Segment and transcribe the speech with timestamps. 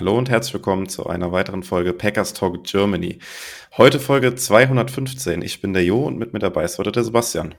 [0.00, 3.18] Hallo und herzlich willkommen zu einer weiteren Folge Packers Talk Germany.
[3.76, 5.42] Heute Folge 215.
[5.42, 7.56] Ich bin der Jo und mit mir dabei ist heute der Sebastian.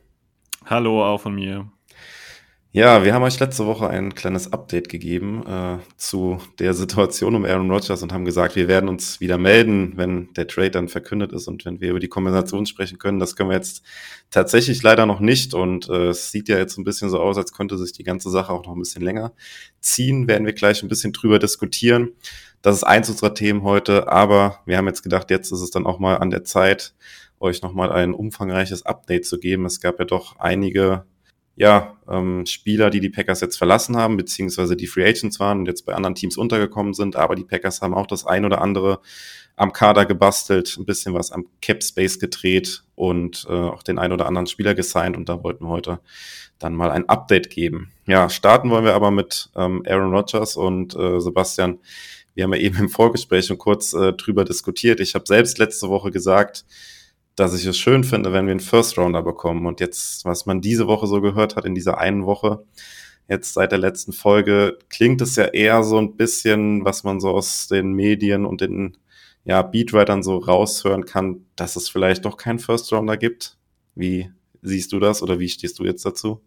[0.65, 1.69] Hallo auch von mir.
[2.71, 7.43] Ja, wir haben euch letzte Woche ein kleines Update gegeben äh, zu der Situation um
[7.43, 11.33] Aaron Rodgers und haben gesagt, wir werden uns wieder melden, wenn der Trade dann verkündet
[11.33, 13.17] ist und wenn wir über die Kompensation sprechen können.
[13.17, 13.81] Das können wir jetzt
[14.29, 17.53] tatsächlich leider noch nicht und äh, es sieht ja jetzt ein bisschen so aus, als
[17.53, 19.33] könnte sich die ganze Sache auch noch ein bisschen länger
[19.79, 20.27] ziehen.
[20.27, 22.09] Werden wir gleich ein bisschen drüber diskutieren.
[22.61, 25.87] Das ist eins unserer Themen heute, aber wir haben jetzt gedacht, jetzt ist es dann
[25.87, 26.93] auch mal an der Zeit,
[27.39, 29.65] euch nochmal ein umfangreiches Update zu geben.
[29.65, 31.05] Es gab ja doch einige
[31.59, 35.65] ja, ähm, Spieler, die die Packers jetzt verlassen haben, beziehungsweise die Free Agents waren und
[35.65, 37.17] jetzt bei anderen Teams untergekommen sind.
[37.17, 39.01] Aber die Packers haben auch das ein oder andere
[39.57, 44.13] am Kader gebastelt, ein bisschen was am Cap Space gedreht und äh, auch den ein
[44.13, 45.17] oder anderen Spieler gesigned.
[45.17, 45.99] Und da wollten wir heute
[46.59, 47.91] dann mal ein Update geben.
[48.07, 51.79] Ja, starten wollen wir aber mit ähm, Aaron Rodgers und äh, Sebastian.
[52.35, 55.01] Wir haben ja eben im Vorgespräch schon kurz äh, drüber diskutiert.
[55.01, 56.63] Ich habe selbst letzte Woche gesagt,
[57.39, 59.65] dass ich es schön finde, wenn wir einen First Rounder bekommen.
[59.65, 62.65] Und jetzt, was man diese Woche so gehört hat, in dieser einen Woche,
[63.29, 67.29] jetzt seit der letzten Folge, klingt es ja eher so ein bisschen, was man so
[67.29, 68.97] aus den Medien und den
[69.45, 73.57] ja, Beatwritern so raushören kann, dass es vielleicht doch keinen First Rounder gibt.
[73.95, 74.29] Wie
[74.61, 76.41] siehst du das oder wie stehst du jetzt dazu?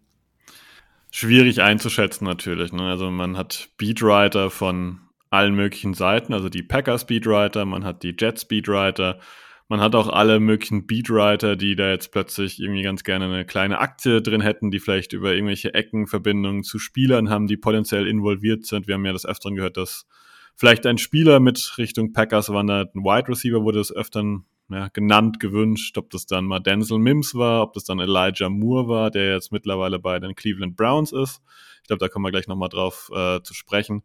[1.11, 2.73] Schwierig einzuschätzen natürlich.
[2.73, 2.83] Ne?
[2.83, 8.15] Also man hat Beatwriter von allen möglichen Seiten, also die Packers Beatwriter, man hat die
[8.19, 9.19] Jets Beatwriter,
[9.73, 13.79] man hat auch alle möglichen Beatwriter, die da jetzt plötzlich irgendwie ganz gerne eine kleine
[13.79, 18.87] Aktie drin hätten, die vielleicht über irgendwelche Eckenverbindungen zu Spielern haben, die potenziell involviert sind.
[18.87, 20.05] Wir haben ja das öfteren gehört, dass
[20.57, 25.41] vielleicht ein Spieler mit Richtung Packers wandert, ein Wide Receiver wurde es öfteren ja, genannt,
[25.41, 29.33] gewünscht, ob das dann mal Denzel Mims war, ob das dann Elijah Moore war, der
[29.33, 31.41] jetzt mittlerweile bei den Cleveland Browns ist.
[31.81, 34.03] Ich glaube, da kommen wir gleich nochmal drauf äh, zu sprechen.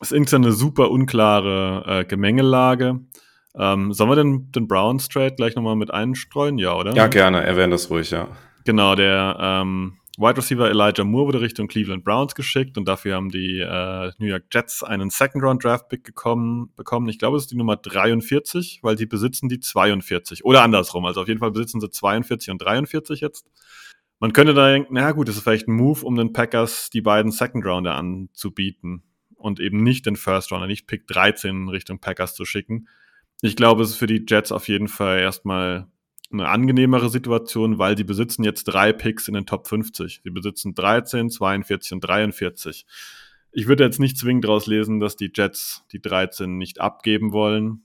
[0.00, 3.00] Es ist irgendwie eine super unklare äh, Gemengelage.
[3.56, 6.58] Ähm, sollen wir den, den Browns Trade gleich nochmal mit einstreuen?
[6.58, 6.94] Ja, oder?
[6.94, 7.42] Ja, gerne.
[7.44, 8.28] Erwähnen das ruhig, ja.
[8.64, 13.30] Genau, der ähm, Wide Receiver Elijah Moore wurde Richtung Cleveland Browns geschickt und dafür haben
[13.30, 17.08] die äh, New York Jets einen Second Round Draft Pick gekommen, bekommen.
[17.08, 21.04] Ich glaube, es ist die Nummer 43, weil sie besitzen die 42 oder andersrum.
[21.04, 23.46] Also auf jeden Fall besitzen sie 42 und 43 jetzt.
[24.20, 27.02] Man könnte da denken, na gut, das ist vielleicht ein Move, um den Packers die
[27.02, 29.02] beiden Second Rounder anzubieten
[29.36, 32.88] und eben nicht den First Rounder, nicht Pick 13 Richtung Packers zu schicken.
[33.44, 35.86] Ich glaube, es ist für die Jets auf jeden Fall erstmal
[36.32, 40.22] eine angenehmere Situation, weil sie besitzen jetzt drei Picks in den Top 50.
[40.24, 42.86] Sie besitzen 13, 42 und 43.
[43.52, 47.82] Ich würde jetzt nicht zwingend daraus lesen, dass die Jets die 13 nicht abgeben wollen.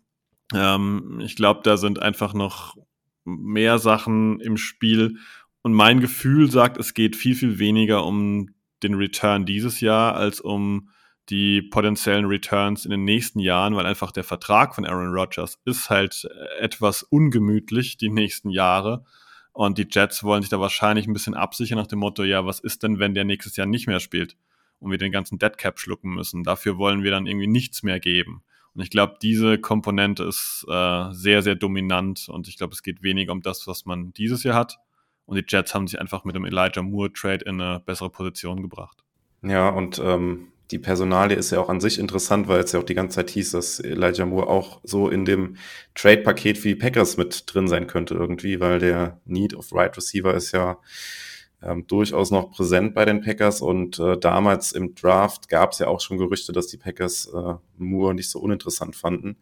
[0.55, 2.77] Ähm, ich glaube, da sind einfach noch
[3.25, 5.17] mehr Sachen im Spiel.
[5.61, 10.39] Und mein Gefühl sagt, es geht viel, viel weniger um den Return dieses Jahr als
[10.39, 10.87] um
[11.29, 15.89] die potenziellen Returns in den nächsten Jahren, weil einfach der Vertrag von Aaron Rodgers ist
[15.89, 19.05] halt äh, etwas ungemütlich die nächsten Jahre.
[19.51, 22.59] Und die Jets wollen sich da wahrscheinlich ein bisschen absichern nach dem Motto, ja, was
[22.59, 24.37] ist denn, wenn der nächstes Jahr nicht mehr spielt
[24.79, 26.43] und wir den ganzen Deadcap schlucken müssen?
[26.43, 28.43] Dafür wollen wir dann irgendwie nichts mehr geben.
[28.73, 33.03] Und ich glaube, diese Komponente ist äh, sehr, sehr dominant und ich glaube, es geht
[33.03, 34.77] weniger um das, was man dieses Jahr hat.
[35.25, 38.61] Und die Jets haben sich einfach mit dem Elijah Moore Trade in eine bessere Position
[38.61, 39.03] gebracht.
[39.41, 42.83] Ja, und ähm, die Personalie ist ja auch an sich interessant, weil es ja auch
[42.83, 45.55] die ganze Zeit hieß, dass Elijah Moore auch so in dem
[45.95, 50.33] Trade-Paket für die Packers mit drin sein könnte irgendwie, weil der Need of Right Receiver
[50.33, 50.77] ist ja
[51.63, 55.87] ähm, durchaus noch präsent bei den Packers und äh, damals im Draft gab es ja
[55.87, 59.37] auch schon Gerüchte, dass die Packers äh, Moore nicht so uninteressant fanden.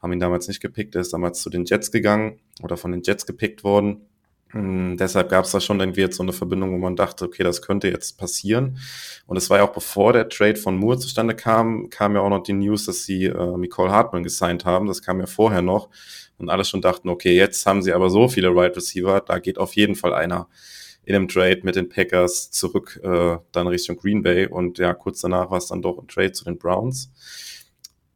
[0.00, 3.02] Haben ihn damals nicht gepickt, er ist damals zu den Jets gegangen oder von den
[3.02, 4.06] Jets gepickt worden.
[4.54, 7.42] Hm, deshalb gab es da schon irgendwie jetzt so eine Verbindung, wo man dachte, okay,
[7.42, 8.78] das könnte jetzt passieren.
[9.26, 12.28] Und es war ja auch bevor der Trade von Moore zustande kam, kam ja auch
[12.28, 14.86] noch die News, dass sie äh, Nicole Hartmann gesigned haben.
[14.86, 15.88] Das kam ja vorher noch.
[16.38, 19.38] Und alle schon dachten, okay, jetzt haben sie aber so viele Wide right Receiver, da
[19.40, 20.48] geht auf jeden Fall einer
[21.04, 24.46] in einem Trade mit den Packers zurück äh, dann Richtung Green Bay.
[24.46, 27.10] Und ja, kurz danach war es dann doch ein Trade zu den Browns.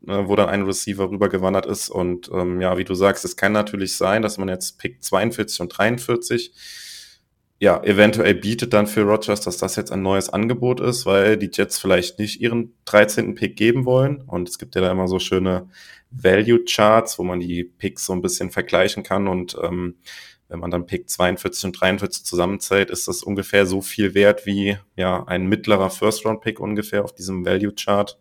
[0.00, 1.90] Ne, wo dann ein Receiver rübergewandert ist.
[1.90, 5.60] Und ähm, ja, wie du sagst, es kann natürlich sein, dass man jetzt Pick 42
[5.60, 6.52] und 43
[7.60, 11.50] ja, eventuell bietet dann für Rogers, dass das jetzt ein neues Angebot ist, weil die
[11.52, 13.34] Jets vielleicht nicht ihren 13.
[13.34, 14.22] Pick geben wollen.
[14.22, 15.68] Und es gibt ja da immer so schöne
[16.10, 19.26] Value Charts, wo man die Picks so ein bisschen vergleichen kann.
[19.26, 19.96] Und ähm,
[20.48, 24.78] wenn man dann Pick 42 und 43 zusammenzählt, ist das ungefähr so viel wert wie
[24.96, 28.20] ja ein mittlerer First-Round-Pick ungefähr auf diesem Value Chart.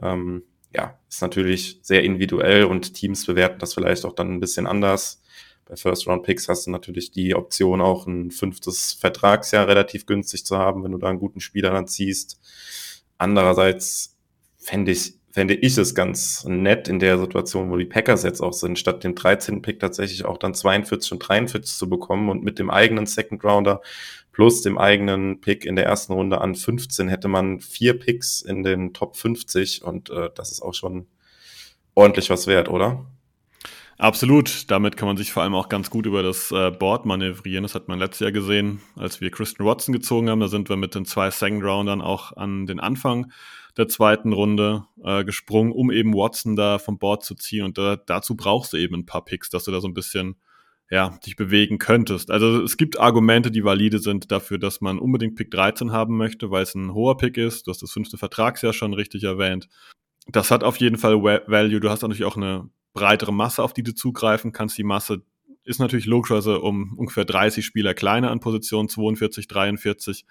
[0.00, 0.42] Ähm,
[0.74, 5.22] ja, ist natürlich sehr individuell und Teams bewerten das vielleicht auch dann ein bisschen anders.
[5.66, 10.84] Bei First-Round-Picks hast du natürlich die Option, auch ein fünftes Vertragsjahr relativ günstig zu haben,
[10.84, 12.38] wenn du da einen guten Spieler dann ziehst.
[13.16, 14.16] Andererseits
[14.58, 18.52] fände ich, fände ich es ganz nett in der Situation, wo die Packers jetzt auch
[18.52, 19.62] sind, statt dem 13.
[19.62, 23.80] Pick tatsächlich auch dann 42 und 43 zu bekommen und mit dem eigenen Second Rounder
[24.34, 28.64] plus dem eigenen Pick in der ersten Runde an 15 hätte man vier Picks in
[28.64, 31.06] den Top 50 und äh, das ist auch schon
[31.94, 33.06] ordentlich was wert, oder?
[33.96, 34.68] Absolut.
[34.72, 37.62] Damit kann man sich vor allem auch ganz gut über das äh, Board manövrieren.
[37.62, 40.40] Das hat man letztes Jahr gesehen, als wir Christian Watson gezogen haben.
[40.40, 43.30] Da sind wir mit den zwei Second Roundern auch an den Anfang
[43.76, 47.64] der zweiten Runde äh, gesprungen, um eben Watson da vom Board zu ziehen.
[47.64, 50.34] Und da, dazu brauchst du eben ein paar Picks, dass du da so ein bisschen
[50.94, 52.30] ja, dich bewegen könntest.
[52.30, 56.52] Also es gibt Argumente, die valide sind dafür, dass man unbedingt Pick 13 haben möchte,
[56.52, 57.66] weil es ein hoher Pick ist.
[57.66, 59.68] Du hast das fünfte Vertragsjahr schon richtig erwähnt.
[60.28, 61.80] Das hat auf jeden Fall Value.
[61.80, 64.78] Du hast natürlich auch eine breitere Masse, auf die du zugreifen kannst.
[64.78, 65.24] Die Masse
[65.64, 70.24] ist natürlich logischerweise um ungefähr 30 Spieler kleiner an Position 42, 43.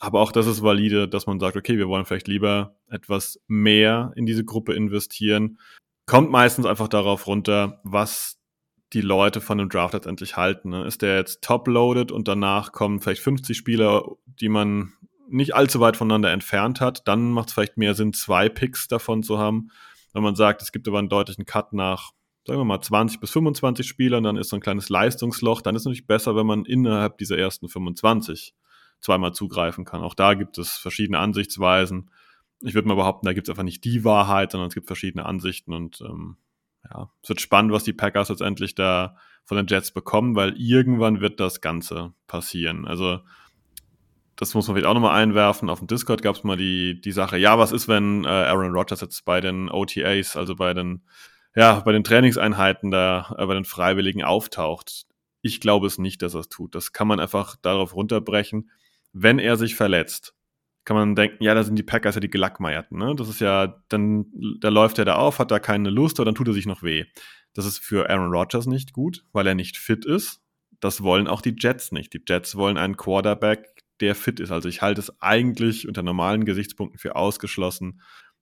[0.00, 4.12] Aber auch das ist valide, dass man sagt, okay, wir wollen vielleicht lieber etwas mehr
[4.16, 5.60] in diese Gruppe investieren.
[6.06, 8.39] Kommt meistens einfach darauf runter, was
[8.92, 10.70] die Leute von dem Draft letztendlich halten.
[10.70, 10.84] Ne?
[10.84, 14.92] Ist der jetzt top-loaded und danach kommen vielleicht 50 Spieler, die man
[15.28, 19.22] nicht allzu weit voneinander entfernt hat, dann macht es vielleicht mehr Sinn, zwei Picks davon
[19.22, 19.70] zu haben
[20.12, 22.12] wenn man sagt, es gibt aber einen deutlichen Cut nach,
[22.46, 25.82] sagen wir mal, 20 bis 25 Spielern, dann ist so ein kleines Leistungsloch, dann ist
[25.82, 28.54] es natürlich besser, wenn man innerhalb dieser ersten 25
[29.00, 30.02] zweimal zugreifen kann.
[30.02, 32.10] Auch da gibt es verschiedene Ansichtsweisen.
[32.60, 35.24] Ich würde mal behaupten, da gibt es einfach nicht die Wahrheit, sondern es gibt verschiedene
[35.24, 36.36] Ansichten und ähm,
[36.88, 41.20] ja, es wird spannend, was die Packers letztendlich da von den Jets bekommen, weil irgendwann
[41.20, 42.86] wird das Ganze passieren.
[42.86, 43.20] Also
[44.36, 45.68] das muss man vielleicht auch nochmal einwerfen.
[45.68, 48.72] Auf dem Discord gab es mal die, die Sache, ja, was ist, wenn äh, Aaron
[48.72, 51.02] Rodgers jetzt bei den OTAs, also bei den,
[51.54, 55.04] ja, bei den Trainingseinheiten da, äh, bei den Freiwilligen auftaucht?
[55.42, 56.74] Ich glaube es nicht, dass er es tut.
[56.74, 58.70] Das kann man einfach darauf runterbrechen.
[59.12, 60.34] Wenn er sich verletzt,
[60.90, 62.98] kann man denken, ja, da sind die Packers ja die Gelackmeierten.
[62.98, 63.14] Ne?
[63.14, 64.26] Das ist ja, dann,
[64.58, 66.82] da läuft er da auf, hat da keine Lust, aber dann tut er sich noch
[66.82, 67.04] weh.
[67.54, 70.42] Das ist für Aaron Rodgers nicht gut, weil er nicht fit ist.
[70.80, 72.12] Das wollen auch die Jets nicht.
[72.12, 73.68] Die Jets wollen einen Quarterback,
[74.00, 74.50] der fit ist.
[74.50, 78.00] Also ich halte es eigentlich unter normalen Gesichtspunkten für ausgeschlossen,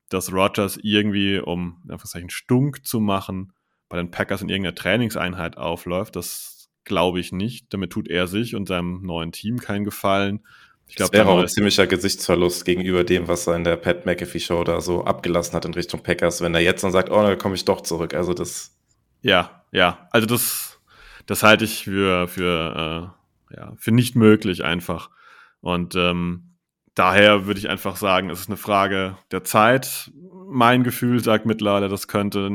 [0.08, 1.82] dass Rogers irgendwie, um
[2.14, 3.52] einen Stunk zu machen,
[3.90, 6.16] bei den Packers in irgendeiner Trainingseinheit aufläuft.
[6.16, 7.74] Das glaube ich nicht.
[7.74, 10.40] Damit tut er sich und seinem neuen Team keinen Gefallen.
[10.88, 14.06] Ich glaube, das wäre auch ein ziemlicher Gesichtsverlust gegenüber dem, was er in der Pat
[14.06, 17.22] McAfee Show da so abgelassen hat in Richtung Packers, wenn er jetzt dann sagt, oh,
[17.22, 18.14] da komme ich doch zurück.
[18.14, 18.76] Also das.
[19.20, 20.08] Ja, ja.
[20.10, 20.80] Also das,
[21.26, 23.12] das halte ich für, für,
[23.50, 25.10] äh, ja, für nicht möglich einfach.
[25.60, 26.56] Und ähm,
[26.94, 30.10] daher würde ich einfach sagen, es ist eine Frage der Zeit.
[30.46, 32.50] Mein Gefühl sagt mittlerweile, das könnte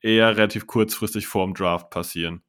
[0.00, 2.42] eher relativ kurzfristig vorm Draft passieren.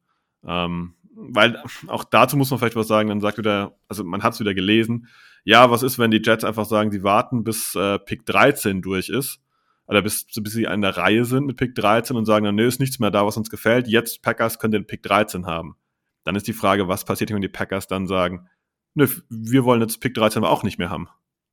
[0.44, 0.94] Ähm,
[1.28, 4.40] weil auch dazu muss man vielleicht was sagen, dann sagt wieder, also man hat es
[4.40, 5.08] wieder gelesen,
[5.44, 9.08] ja, was ist, wenn die Jets einfach sagen, sie warten, bis äh, Pick 13 durch
[9.08, 9.40] ist,
[9.86, 12.66] oder bis, bis sie an der Reihe sind mit Pick 13 und sagen dann, nö,
[12.66, 15.76] ist nichts mehr da, was uns gefällt, jetzt Packers können den Pick 13 haben.
[16.24, 18.48] Dann ist die Frage, was passiert, wenn die Packers dann sagen,
[18.94, 21.08] nö, wir wollen jetzt Pick 13 aber auch nicht mehr haben.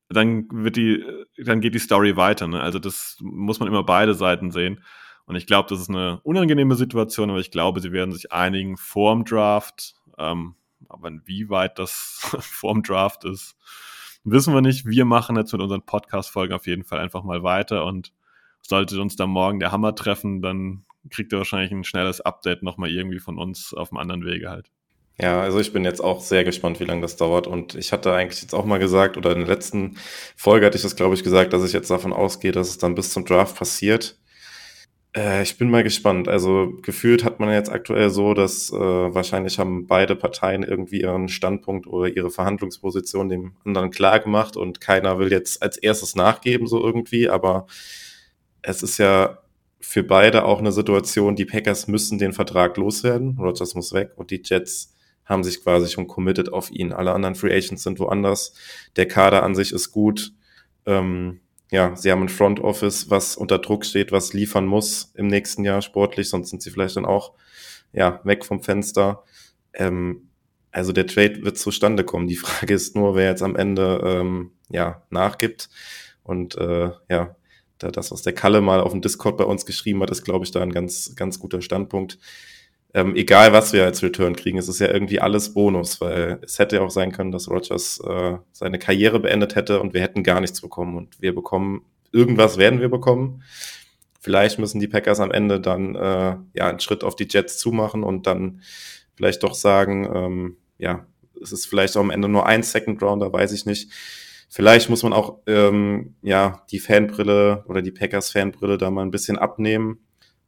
[0.10, 1.04] Dann wird die,
[1.44, 2.48] dann geht die Story weiter.
[2.48, 2.62] Ne?
[2.62, 4.84] Also das muss man immer beide Seiten sehen.
[5.28, 8.78] Und ich glaube, das ist eine unangenehme Situation, aber ich glaube, sie werden sich einigen
[8.78, 9.94] vorm Draft.
[10.18, 10.56] Ähm,
[10.90, 13.56] aber inwieweit das vorm Draft ist,
[14.24, 14.86] wissen wir nicht.
[14.86, 18.14] Wir machen jetzt mit unseren Podcast-Folgen auf jeden Fall einfach mal weiter und
[18.62, 22.90] sollte uns da morgen der Hammer treffen, dann kriegt ihr wahrscheinlich ein schnelles Update nochmal
[22.90, 24.70] irgendwie von uns auf einem anderen Wege halt.
[25.20, 27.48] Ja, also ich bin jetzt auch sehr gespannt, wie lange das dauert.
[27.48, 29.98] Und ich hatte eigentlich jetzt auch mal gesagt, oder in der letzten
[30.36, 32.94] Folge hatte ich das, glaube ich, gesagt, dass ich jetzt davon ausgehe, dass es dann
[32.94, 34.20] bis zum Draft passiert.
[35.16, 36.28] Äh, ich bin mal gespannt.
[36.28, 41.30] Also gefühlt hat man jetzt aktuell so, dass äh, wahrscheinlich haben beide Parteien irgendwie ihren
[41.30, 46.68] Standpunkt oder ihre Verhandlungsposition dem anderen klar gemacht und keiner will jetzt als erstes nachgeben,
[46.68, 47.30] so irgendwie.
[47.30, 47.68] Aber
[48.62, 49.40] es ist ja
[49.80, 53.38] für beide auch eine Situation, die Packers müssen den Vertrag loswerden.
[53.40, 54.94] Rogers muss weg und die Jets
[55.26, 56.94] haben sich quasi schon committed auf ihn.
[56.94, 58.54] Alle anderen Free Agents sind woanders.
[58.96, 60.34] Der Kader an sich ist gut.
[60.86, 65.28] Ähm, ja, sie haben ein Front Office, was unter Druck steht, was liefern muss im
[65.28, 67.34] nächsten Jahr sportlich, sonst sind sie vielleicht dann auch
[67.94, 69.24] ja weg vom Fenster.
[69.74, 70.30] Ähm,
[70.72, 72.28] also der Trade wird zustande kommen.
[72.28, 75.70] Die Frage ist nur, wer jetzt am Ende ähm, ja nachgibt.
[76.24, 77.36] Und äh, ja,
[77.78, 80.46] da das, was der Kalle mal auf dem Discord bei uns geschrieben hat, ist, glaube
[80.46, 82.20] ich, da ein ganz, ganz guter Standpunkt.
[82.98, 86.58] Ähm, egal, was wir als Return kriegen, es ist ja irgendwie alles Bonus, weil es
[86.58, 90.24] hätte ja auch sein können, dass Rogers äh, seine Karriere beendet hätte und wir hätten
[90.24, 90.98] gar nichts bekommen.
[90.98, 93.44] Und wir bekommen, irgendwas werden wir bekommen.
[94.20, 98.02] Vielleicht müssen die Packers am Ende dann äh, ja einen Schritt auf die Jets zumachen
[98.02, 98.62] und dann
[99.14, 101.06] vielleicht doch sagen, ähm, ja,
[101.40, 103.92] es ist vielleicht auch am Ende nur ein Second Rounder, weiß ich nicht.
[104.50, 109.12] Vielleicht muss man auch ähm, ja die Fanbrille oder die Packers Fanbrille da mal ein
[109.12, 110.00] bisschen abnehmen.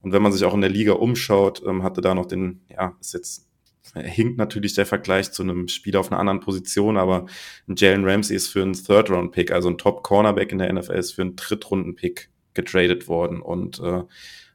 [0.01, 2.95] Und wenn man sich auch in der Liga umschaut, ähm, hatte da noch den, ja,
[2.99, 3.49] ist jetzt
[3.95, 7.25] hinkt natürlich der Vergleich zu einem Spieler auf einer anderen Position, aber
[7.67, 11.35] Jalen Ramsey ist für einen Third-Round-Pick, also ein Top-Cornerback in der NFL ist für einen
[11.35, 14.03] Drittrunden-Pick getradet worden und äh,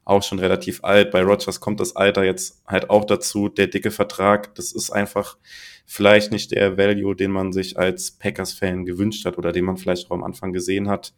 [0.04, 1.10] auch schon relativ alt.
[1.10, 3.48] Bei Rogers kommt das Alter jetzt halt auch dazu.
[3.48, 5.38] Der dicke Vertrag, das ist einfach
[5.86, 10.10] vielleicht nicht der Value, den man sich als Packers-Fan gewünscht hat oder den man vielleicht
[10.10, 11.14] auch am Anfang gesehen hat,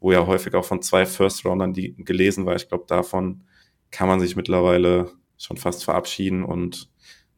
[0.00, 2.56] wo ja häufig auch von zwei First-Roundern die gelesen war.
[2.56, 3.42] Ich glaube, davon
[3.90, 6.90] kann man sich mittlerweile schon fast verabschieden und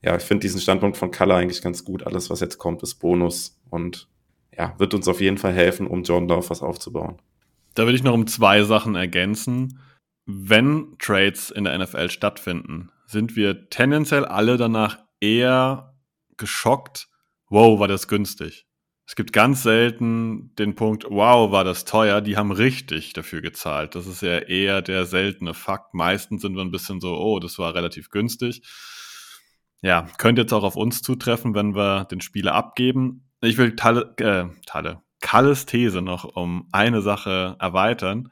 [0.03, 2.05] ja, ich finde diesen Standpunkt von Kalle eigentlich ganz gut.
[2.05, 4.09] Alles, was jetzt kommt, ist Bonus und
[4.57, 7.23] ja, wird uns auf jeden Fall helfen, um John Love was aufzubauen.
[7.75, 9.79] Da will ich noch um zwei Sachen ergänzen
[10.27, 15.97] wenn Trades in der NFL stattfinden, sind wir tendenziell alle danach eher
[16.37, 17.09] geschockt,
[17.49, 18.67] wow, war das günstig.
[19.07, 23.95] Es gibt ganz selten den Punkt, wow, war das teuer, die haben richtig dafür gezahlt.
[23.95, 25.93] Das ist ja eher der seltene Fakt.
[25.93, 28.63] Meistens sind wir ein bisschen so, oh, das war relativ günstig.
[29.83, 33.29] Ja, könnte jetzt auch auf uns zutreffen, wenn wir den Spieler abgeben.
[33.41, 38.31] Ich will Talle, äh, Talle, Kalles These noch um eine Sache erweitern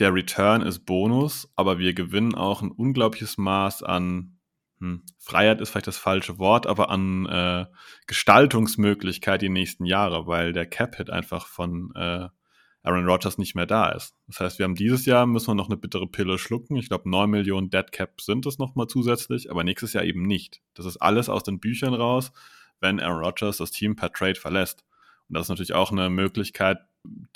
[0.00, 4.33] der Return ist Bonus, aber wir gewinnen auch ein unglaubliches Maß an
[4.80, 7.66] hm, Freiheit ist vielleicht das falsche Wort, aber an äh,
[8.06, 12.28] Gestaltungsmöglichkeit die nächsten Jahre, weil der Cap-Hit einfach von äh,
[12.84, 14.14] Aaron Rodgers nicht mehr da ist.
[14.26, 16.76] Das heißt, wir haben dieses Jahr, müssen wir noch eine bittere Pille schlucken.
[16.76, 20.60] Ich glaube, 9 Millionen Dead Cap sind es nochmal zusätzlich, aber nächstes Jahr eben nicht.
[20.74, 22.30] Das ist alles aus den Büchern raus,
[22.80, 24.84] wenn Aaron Rodgers das Team per Trade verlässt.
[25.28, 26.78] Und das ist natürlich auch eine Möglichkeit,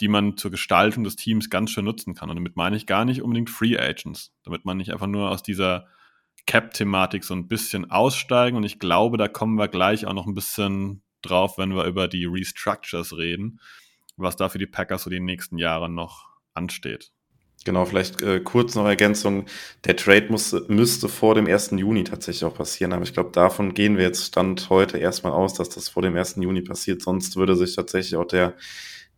[0.01, 2.29] die man zur Gestaltung des Teams ganz schön nutzen kann.
[2.29, 5.43] Und damit meine ich gar nicht unbedingt Free Agents, damit man nicht einfach nur aus
[5.43, 5.87] dieser
[6.49, 8.57] Cap-Thematik so ein bisschen aussteigen.
[8.57, 12.09] Und ich glaube, da kommen wir gleich auch noch ein bisschen drauf, wenn wir über
[12.09, 13.61] die Restructures reden,
[14.17, 17.13] was da für die Packers so die nächsten Jahre noch ansteht.
[17.65, 19.45] Genau, vielleicht äh, kurz noch Ergänzung.
[19.85, 21.73] Der Trade muss, müsste vor dem 1.
[21.73, 25.55] Juni tatsächlich auch passieren, aber ich glaube, davon gehen wir jetzt Stand heute erstmal aus,
[25.55, 26.37] dass das vor dem 1.
[26.37, 27.03] Juni passiert.
[27.03, 28.55] Sonst würde sich tatsächlich auch der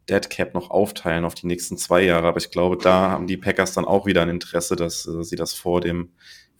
[0.08, 2.26] Dead Cap noch aufteilen auf die nächsten zwei Jahre.
[2.26, 5.36] Aber ich glaube, da haben die Packers dann auch wieder ein Interesse, dass äh, sie
[5.36, 6.10] das vor dem,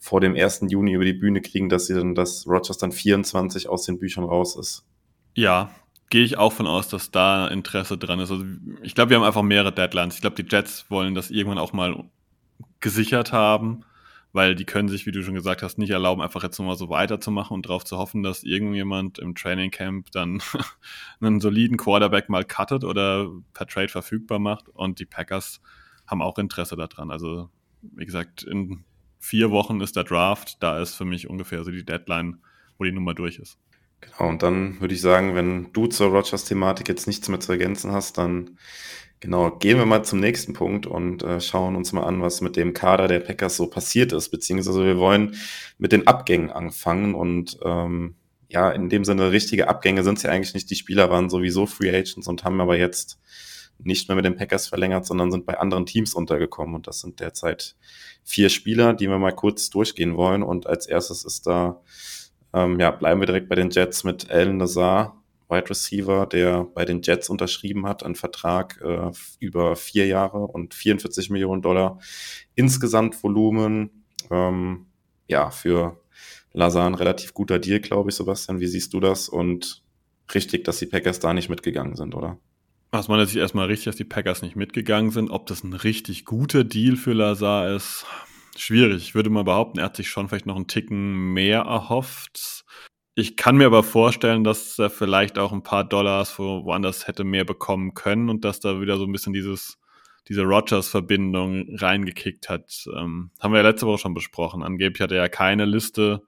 [0.01, 0.65] vor dem 1.
[0.67, 4.25] Juni über die Bühne kriegen, dass sie dann, dass Rogers dann 24 aus den Büchern
[4.25, 4.83] raus ist.
[5.35, 5.71] Ja,
[6.09, 8.31] gehe ich auch von aus, dass da Interesse dran ist.
[8.31, 8.43] Also
[8.81, 10.15] ich glaube, wir haben einfach mehrere Deadlines.
[10.15, 12.03] Ich glaube, die Jets wollen das irgendwann auch mal
[12.79, 13.85] gesichert haben
[14.33, 16.89] weil die können sich, wie du schon gesagt hast, nicht erlauben, einfach jetzt nochmal so
[16.89, 20.41] weiterzumachen und darauf zu hoffen, dass irgendjemand im Training Camp dann
[21.21, 24.69] einen soliden Quarterback mal cuttet oder per Trade verfügbar macht.
[24.69, 25.61] Und die Packers
[26.07, 27.11] haben auch Interesse daran.
[27.11, 27.49] Also,
[27.81, 28.83] wie gesagt, in
[29.21, 30.61] vier Wochen ist der Draft.
[30.61, 32.41] Da ist für mich ungefähr so die Deadline,
[32.77, 33.57] wo die Nummer durch ist.
[34.01, 37.93] Genau, und dann würde ich sagen, wenn du zur Rogers-Thematik jetzt nichts mehr zu ergänzen
[37.93, 38.57] hast, dann
[39.21, 42.55] Genau, gehen wir mal zum nächsten Punkt und äh, schauen uns mal an, was mit
[42.55, 45.35] dem Kader der Packers so passiert ist, beziehungsweise wir wollen
[45.77, 48.15] mit den Abgängen anfangen und ähm,
[48.49, 50.71] ja, in dem Sinne richtige Abgänge sind es ja eigentlich nicht.
[50.71, 53.19] Die Spieler waren sowieso Free Agents und haben aber jetzt
[53.83, 57.19] nicht mehr mit den Packers verlängert, sondern sind bei anderen Teams untergekommen und das sind
[57.19, 57.75] derzeit
[58.23, 61.81] vier Spieler, die wir mal kurz durchgehen wollen und als erstes ist da,
[62.53, 65.21] ähm, ja, bleiben wir direkt bei den Jets mit Alan Lazar,
[65.51, 70.73] Wide Receiver, der bei den Jets unterschrieben hat, einen Vertrag äh, über vier Jahre und
[70.73, 71.99] 44 Millionen Dollar
[72.55, 74.03] insgesamt Volumen.
[74.31, 74.85] Ähm,
[75.27, 75.99] ja, für
[76.53, 78.59] Lazar ein relativ guter Deal, glaube ich, Sebastian.
[78.59, 79.29] Wie siehst du das?
[79.29, 79.83] Und
[80.33, 82.37] richtig, dass die Packers da nicht mitgegangen sind, oder?
[82.93, 85.29] Aus meiner Sicht erstmal richtig, dass die Packers nicht mitgegangen sind.
[85.29, 88.05] Ob das ein richtig guter Deal für Lazar ist,
[88.57, 89.01] schwierig.
[89.03, 92.65] Ich würde mal behaupten, er hat sich schon vielleicht noch einen Ticken mehr erhofft.
[93.15, 97.23] Ich kann mir aber vorstellen, dass er vielleicht auch ein paar Dollars wo, woanders hätte
[97.23, 99.79] mehr bekommen können und dass da wieder so ein bisschen dieses,
[100.27, 102.85] diese Rogers-Verbindung reingekickt hat.
[102.93, 104.63] Ähm, haben wir ja letzte Woche schon besprochen.
[104.63, 106.23] Angeblich hat er ja keine Liste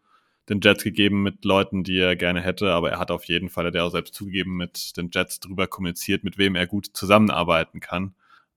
[0.50, 3.66] den Jets gegeben mit Leuten, die er gerne hätte, aber er hat auf jeden Fall,
[3.66, 7.80] er hat auch selbst zugegeben, mit den Jets drüber kommuniziert, mit wem er gut zusammenarbeiten
[7.80, 8.14] kann.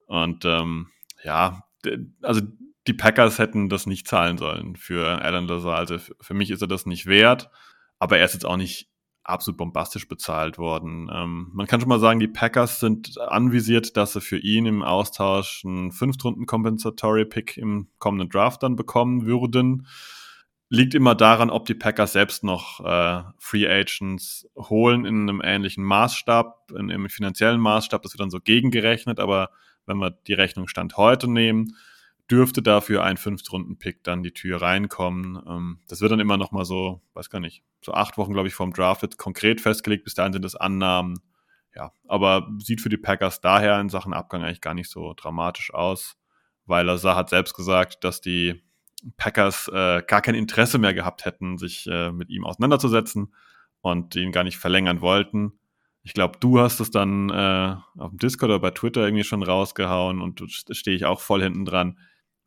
[0.06, 0.88] Und ähm,
[1.22, 1.64] ja,
[2.22, 2.40] also
[2.86, 5.76] die Packers hätten das nicht zahlen sollen für Alan Lazar.
[5.76, 7.50] Also für mich ist er das nicht wert
[7.98, 8.88] aber er ist jetzt auch nicht
[9.24, 11.10] absolut bombastisch bezahlt worden.
[11.12, 14.82] Ähm, man kann schon mal sagen, die Packers sind anvisiert, dass sie für ihn im
[14.82, 19.88] Austausch einen Fünftrunden-Compensatory-Pick im kommenden Draft dann bekommen würden.
[20.68, 25.84] Liegt immer daran, ob die Packers selbst noch äh, Free Agents holen in einem ähnlichen
[25.84, 29.50] Maßstab, in einem finanziellen Maßstab, das wird dann so gegengerechnet, aber
[29.86, 31.76] wenn wir die Rechnung Stand heute nehmen,
[32.30, 35.40] dürfte dafür ein Fünftrunden-Pick dann die Tür reinkommen.
[35.46, 38.48] Ähm, das wird dann immer noch mal so, weiß gar nicht, so acht Wochen, glaube
[38.48, 40.04] ich, vom Draft wird konkret festgelegt.
[40.04, 41.20] Bis dahin sind es Annahmen.
[41.74, 45.72] Ja, aber sieht für die Packers daher in Sachen Abgang eigentlich gar nicht so dramatisch
[45.74, 46.16] aus,
[46.64, 48.62] weil Lazar hat selbst gesagt, dass die
[49.16, 53.34] Packers äh, gar kein Interesse mehr gehabt hätten, sich äh, mit ihm auseinanderzusetzen
[53.80, 55.52] und ihn gar nicht verlängern wollten.
[56.02, 59.42] Ich glaube, du hast es dann äh, auf dem Discord oder bei Twitter irgendwie schon
[59.42, 61.98] rausgehauen und stehe ich auch voll hinten dran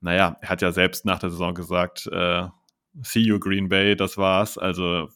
[0.01, 2.48] naja, er hat ja selbst nach der Saison gesagt, äh,
[3.01, 4.58] see you Green Bay, das war's.
[4.58, 5.10] Also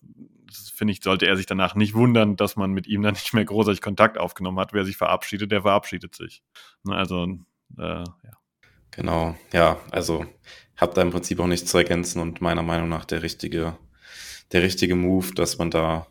[0.75, 3.46] finde ich, sollte er sich danach nicht wundern, dass man mit ihm dann nicht mehr
[3.46, 4.74] großartig Kontakt aufgenommen hat.
[4.74, 6.44] Wer sich verabschiedet, der verabschiedet sich.
[6.84, 7.24] Ne, also,
[7.78, 8.43] äh, ja.
[8.96, 10.26] Genau, ja, also
[10.78, 13.78] habe da im Prinzip auch nichts zu ergänzen und meiner Meinung nach der richtige,
[14.52, 16.08] der richtige Move, dass man da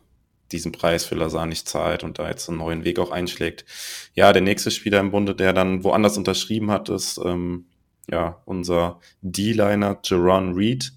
[0.51, 3.65] diesen Preis für Lazar nicht zahlt und da jetzt einen neuen Weg auch einschlägt.
[4.13, 7.65] Ja, der nächste Spieler im Bunde, der dann woanders unterschrieben hat, ist ähm,
[8.09, 10.93] ja, unser D-Liner Jerron Reed,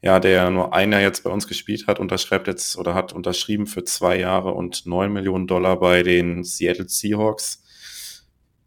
[0.00, 3.66] ja, der nur ein Jahr jetzt bei uns gespielt hat, unterschreibt jetzt oder hat unterschrieben
[3.66, 7.64] für zwei Jahre und neun Millionen Dollar bei den Seattle Seahawks.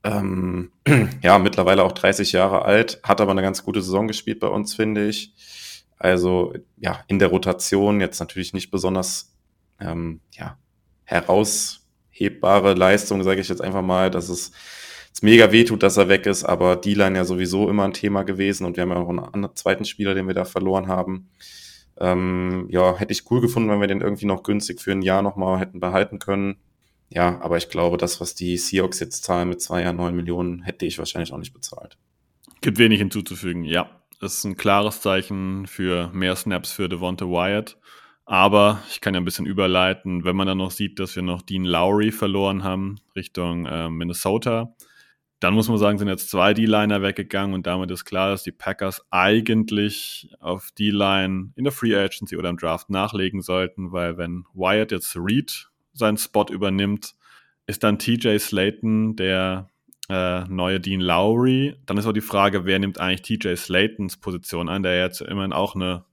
[0.04, 0.72] Ähm,
[1.22, 4.74] ja, mittlerweile auch 30 Jahre alt, hat aber eine ganz gute Saison gespielt bei uns,
[4.74, 5.34] finde ich.
[5.98, 9.36] Also, ja, in der Rotation jetzt natürlich nicht besonders,
[9.80, 10.58] ähm, ja,
[11.04, 14.52] heraushebbare Leistung, sage ich jetzt einfach mal, dass es
[15.14, 18.66] es mega wehtut, dass er weg ist, aber D-Line ja sowieso immer ein Thema gewesen
[18.66, 21.30] und wir haben ja auch einen zweiten Spieler, den wir da verloren haben.
[22.00, 25.22] Ähm, ja, hätte ich cool gefunden, wenn wir den irgendwie noch günstig für ein Jahr
[25.22, 26.58] nochmal hätten behalten können.
[27.12, 30.64] Ja, aber ich glaube, das, was die Seahawks jetzt zahlen mit zwei Jahren neun Millionen,
[30.64, 31.98] hätte ich wahrscheinlich auch nicht bezahlt.
[32.62, 33.90] Gibt wenig hinzuzufügen, ja.
[34.20, 37.78] Das ist ein klares Zeichen für mehr Snaps für Devonta Wyatt.
[38.26, 41.42] Aber ich kann ja ein bisschen überleiten, wenn man dann noch sieht, dass wir noch
[41.42, 44.74] Dean Lowry verloren haben Richtung äh, Minnesota
[45.42, 48.52] dann muss man sagen, sind jetzt zwei D-Liner weggegangen und damit ist klar, dass die
[48.52, 54.46] Packers eigentlich auf D-Line in der Free Agency oder im Draft nachlegen sollten, weil wenn
[54.54, 57.16] Wyatt jetzt Reed seinen Spot übernimmt,
[57.68, 59.70] ist dann TJ Slayton der
[60.10, 61.76] äh, neue Dean Lowry.
[61.86, 65.54] Dann ist auch die Frage, wer nimmt eigentlich TJ Slaytons Position an, der jetzt immerhin
[65.54, 66.06] auch eine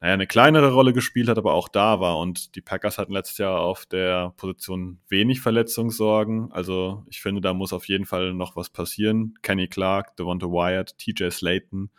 [0.00, 2.18] naja, eine kleinere Rolle gespielt hat, aber auch da war.
[2.18, 6.52] Und die Packers hatten letztes Jahr auf der Position wenig Verletzungssorgen.
[6.52, 9.34] Also ich finde, da muss auf jeden Fall noch was passieren.
[9.42, 11.90] Kenny Clark, Devonta Wyatt, TJ Slayton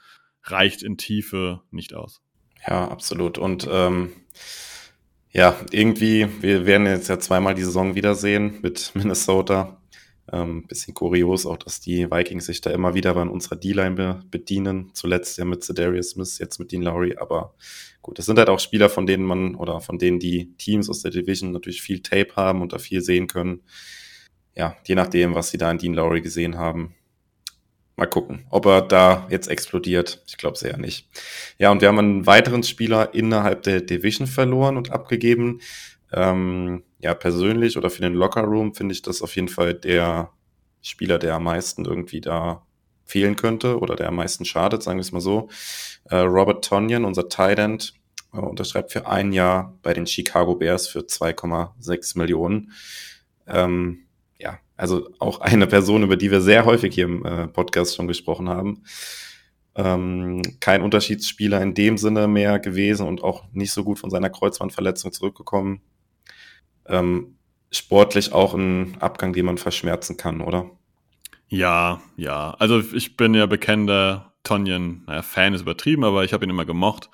[0.44, 2.22] reicht in Tiefe nicht aus.
[2.68, 3.40] Ja, absolut.
[3.40, 4.12] Und ähm,
[5.38, 9.80] ja, irgendwie, wir werden jetzt ja zweimal die Saison wiedersehen mit Minnesota.
[10.30, 14.24] Ähm, bisschen kurios auch, dass die Vikings sich da immer wieder bei unserer D-Line be
[14.32, 14.90] bedienen.
[14.94, 17.18] Zuletzt ja mit Cedarius Smith, jetzt mit Dean Lowry.
[17.18, 17.54] Aber
[18.02, 21.04] gut, das sind halt auch Spieler, von denen man oder von denen die Teams aus
[21.04, 23.62] der Division natürlich viel Tape haben und da viel sehen können.
[24.56, 26.96] Ja, je nachdem, was sie da in Dean Lowry gesehen haben.
[28.00, 30.22] Mal gucken, ob er da jetzt explodiert.
[30.28, 31.10] Ich glaube sehr nicht.
[31.58, 35.62] Ja, und wir haben einen weiteren Spieler innerhalb der Division verloren und abgegeben.
[36.14, 40.30] Ähm, ja, persönlich oder für den Lockerroom finde ich das auf jeden Fall der
[40.84, 42.68] Spieler, der am meisten irgendwie da
[43.04, 45.50] fehlen könnte oder der am meisten schadet, sagen wir es mal so.
[46.06, 47.96] Äh, Robert Tonyan, unser Tight End,
[48.32, 52.74] äh, unterschreibt für ein Jahr bei den Chicago Bears für 2,6 Millionen.
[53.48, 54.07] Ähm,
[54.78, 58.48] also auch eine Person, über die wir sehr häufig hier im äh, Podcast schon gesprochen
[58.48, 58.84] haben.
[59.76, 64.30] Ähm, kein Unterschiedsspieler in dem Sinne mehr gewesen und auch nicht so gut von seiner
[64.30, 65.82] Kreuzbandverletzung zurückgekommen
[66.88, 67.38] ähm,
[67.72, 70.72] sportlich auch ein Abgang, den man verschmerzen kann, oder?
[71.50, 72.56] Ja, ja.
[72.60, 76.66] Also ich bin ja bekennender Tonyan, naja, Fan ist übertrieben, aber ich habe ihn immer
[76.66, 77.10] gemocht.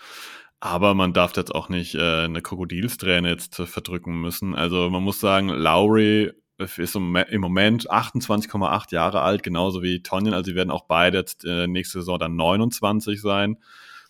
[0.59, 4.55] Aber man darf jetzt auch nicht äh, eine Krokodilsträne jetzt verdrücken müssen.
[4.55, 6.31] Also man muss sagen, Lowry
[6.77, 10.33] ist im Moment 28,8 Jahre alt, genauso wie Tonyan.
[10.33, 13.57] Also sie werden auch beide jetzt äh, nächste Saison dann 29 sein.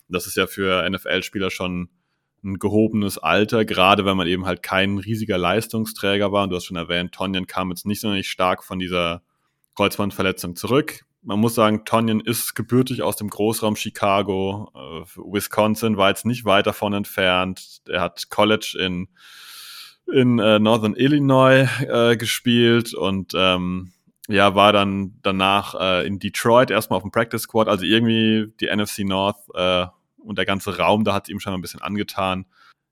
[0.08, 1.90] Das ist ja für NFL-Spieler schon
[2.44, 6.44] ein gehobenes Alter, gerade wenn man eben halt kein riesiger Leistungsträger war.
[6.44, 9.24] Und du hast schon erwähnt, Tonyan kam jetzt nicht so nicht stark von dieser
[9.76, 11.06] Kreuzbandverletzung zurück.
[11.22, 14.72] Man muss sagen, Tonyan ist gebürtig aus dem Großraum Chicago.
[14.76, 17.82] Äh, Wisconsin war jetzt nicht weit davon entfernt.
[17.88, 19.08] Er hat College in,
[20.12, 23.94] in äh, Northern Illinois äh, gespielt und ähm,
[24.28, 27.68] ja, war dann danach äh, in Detroit erstmal auf dem Practice Squad.
[27.68, 29.86] Also irgendwie die NFC North äh,
[30.18, 32.46] und der ganze Raum, da hat es ihm schon ein bisschen angetan.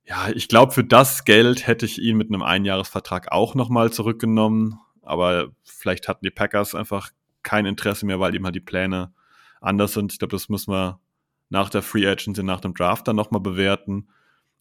[0.03, 4.79] ja, ich glaube, für das Geld hätte ich ihn mit einem Einjahresvertrag auch nochmal zurückgenommen.
[5.01, 7.11] Aber vielleicht hatten die Packers einfach
[7.43, 9.13] kein Interesse mehr, weil eben halt die Pläne
[9.61, 10.11] anders sind.
[10.11, 10.99] Ich glaube, das müssen wir
[11.49, 14.09] nach der Free Agency, nach dem Draft dann nochmal bewerten.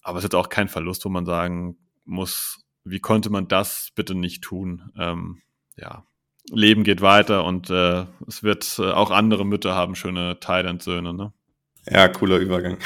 [0.03, 4.15] Aber es ist auch kein Verlust, wo man sagen muss, wie konnte man das bitte
[4.15, 4.91] nicht tun?
[4.99, 5.43] Ähm,
[5.77, 6.05] ja,
[6.51, 11.33] Leben geht weiter und äh, es wird äh, auch andere Mütter haben schöne Thailand-Söhne, ne?
[11.87, 12.77] Ja, cooler Übergang.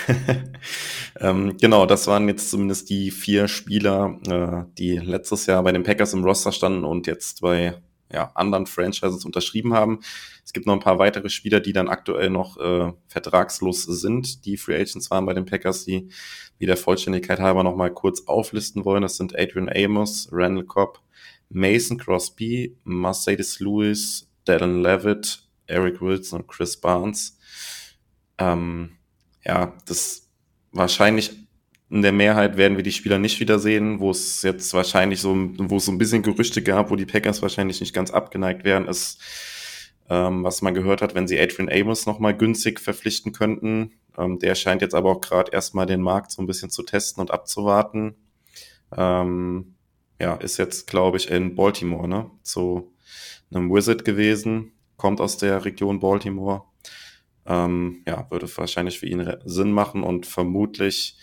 [1.21, 5.83] ähm, genau, das waren jetzt zumindest die vier Spieler, äh, die letztes Jahr bei den
[5.83, 7.83] Packers im Roster standen und jetzt bei
[8.15, 10.01] ja, anderen Franchises unterschrieben haben.
[10.45, 14.57] Es gibt noch ein paar weitere Spieler, die dann aktuell noch äh, vertragslos sind, die
[14.57, 16.09] Free Agents waren bei den Packers, die
[16.59, 19.03] wie der Vollständigkeit halber noch mal kurz auflisten wollen.
[19.03, 21.01] Das sind Adrian Amos, Randall Cobb,
[21.51, 27.39] Mason Crosby, Mercedes Lewis, Dallin Levitt, Eric Wilson und Chris Barnes.
[28.39, 28.97] Ähm,
[29.45, 30.31] ja, das
[30.73, 31.44] wahrscheinlich
[31.95, 35.77] in der Mehrheit werden wir die Spieler nicht wiedersehen, wo es jetzt wahrscheinlich so, wo
[35.77, 39.21] es so ein bisschen Gerüchte gab, wo die Packers wahrscheinlich nicht ganz abgeneigt wären, ist,
[40.11, 43.93] ähm, was man gehört hat, wenn sie Adrian Amos nochmal günstig verpflichten könnten.
[44.19, 47.21] Ähm, der scheint jetzt aber auch gerade erstmal den Markt so ein bisschen zu testen
[47.21, 48.17] und abzuwarten.
[48.97, 49.77] Ähm,
[50.21, 52.29] ja, ist jetzt, glaube ich, in Baltimore, ne?
[52.43, 52.93] Zu
[53.53, 56.65] einem Wizard gewesen, kommt aus der Region Baltimore.
[57.47, 61.19] Ähm, ja, würde wahrscheinlich für ihn Sinn machen und vermutlich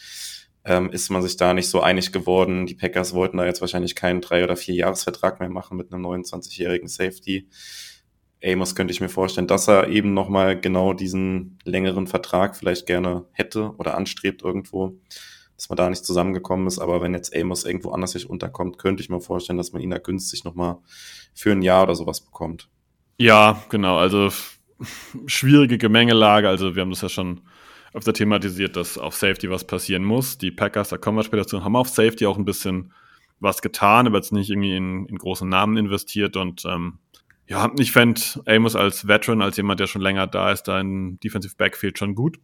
[0.64, 2.66] ähm, ist man sich da nicht so einig geworden.
[2.66, 6.06] Die Packers wollten da jetzt wahrscheinlich keinen drei- oder vier Jahresvertrag mehr machen mit einem
[6.06, 7.48] 29-jährigen Safety.
[8.44, 13.26] Amos könnte ich mir vorstellen, dass er eben nochmal genau diesen längeren Vertrag vielleicht gerne
[13.32, 15.00] hätte oder anstrebt irgendwo,
[15.56, 16.80] dass man da nicht zusammengekommen ist.
[16.80, 19.92] Aber wenn jetzt Amos irgendwo anders sich unterkommt, könnte ich mir vorstellen, dass man ihn
[19.92, 20.78] da günstig nochmal
[21.34, 22.70] für ein Jahr oder sowas bekommt.
[23.18, 23.98] Ja, genau.
[23.98, 24.30] Also
[25.28, 26.50] schwierige Gemengelage.
[26.50, 27.42] Also wir haben das ja schon
[27.94, 30.38] öfter thematisiert, dass auf Safety was passieren muss.
[30.38, 32.94] Die Packers, da kommen wir später zu, haben auf Safety auch ein bisschen
[33.40, 37.00] was getan, aber jetzt nicht irgendwie in, in großen Namen investiert und ähm,
[37.48, 41.20] ja, ich fände Amos als Veteran, als jemand, der schon länger da ist, da in
[41.20, 42.38] Defensive Backfield schon gut.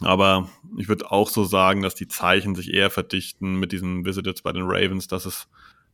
[0.00, 4.40] Aber ich würde auch so sagen, dass die Zeichen sich eher verdichten mit diesen Visitors
[4.40, 5.48] bei den Ravens, dass es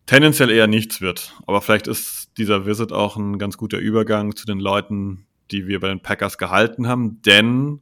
[0.07, 1.35] tendenziell eher nichts wird.
[1.47, 5.81] Aber vielleicht ist dieser Visit auch ein ganz guter Übergang zu den Leuten, die wir
[5.81, 7.81] bei den Packers gehalten haben, denn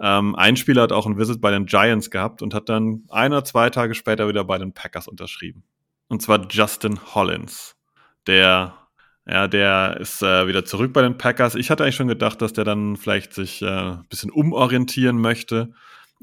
[0.00, 3.32] ähm, ein Spieler hat auch ein Visit bei den Giants gehabt und hat dann ein
[3.32, 5.64] oder zwei Tage später wieder bei den Packers unterschrieben.
[6.08, 7.76] Und zwar Justin Hollins.
[8.26, 8.74] Der,
[9.26, 11.54] ja, der ist äh, wieder zurück bei den Packers.
[11.54, 15.72] Ich hatte eigentlich schon gedacht, dass der dann vielleicht sich äh, ein bisschen umorientieren möchte.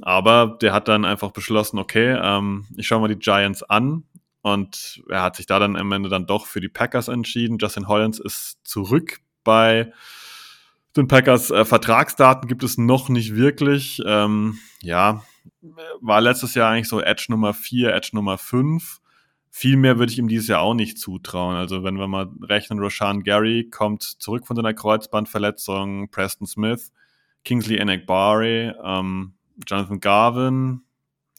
[0.02, 4.04] Aber der hat dann einfach beschlossen, okay, ähm, ich schaue mal die Giants an.
[4.42, 7.58] Und er hat sich da dann am Ende dann doch für die Packers entschieden.
[7.60, 9.94] Justin Hollins ist zurück bei
[10.95, 14.01] den Packers äh, Vertragsdaten gibt es noch nicht wirklich.
[14.06, 15.23] Ähm, ja,
[16.01, 18.99] war letztes Jahr eigentlich so Edge Nummer 4, Edge Nummer 5.
[19.49, 21.56] Viel mehr würde ich ihm dieses Jahr auch nicht zutrauen.
[21.56, 26.91] Also wenn wir mal rechnen, Roshan Gary kommt zurück von seiner Kreuzbandverletzung, Preston Smith,
[27.43, 29.34] Kingsley Enekbari, ähm,
[29.67, 30.82] Jonathan Garvin,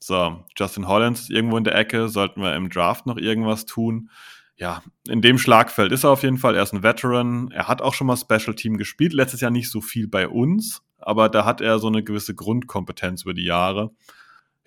[0.00, 4.10] so, Justin Hollins irgendwo in der Ecke, sollten wir im Draft noch irgendwas tun
[4.56, 6.54] ja, in dem Schlagfeld ist er auf jeden Fall.
[6.54, 7.50] Er ist ein Veteran.
[7.50, 9.12] Er hat auch schon mal Special Team gespielt.
[9.12, 13.22] Letztes Jahr nicht so viel bei uns, aber da hat er so eine gewisse Grundkompetenz
[13.22, 13.90] über die Jahre.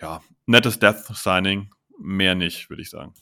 [0.01, 1.69] Ja, nettes Death Signing.
[1.99, 3.13] Mehr nicht, würde ich sagen.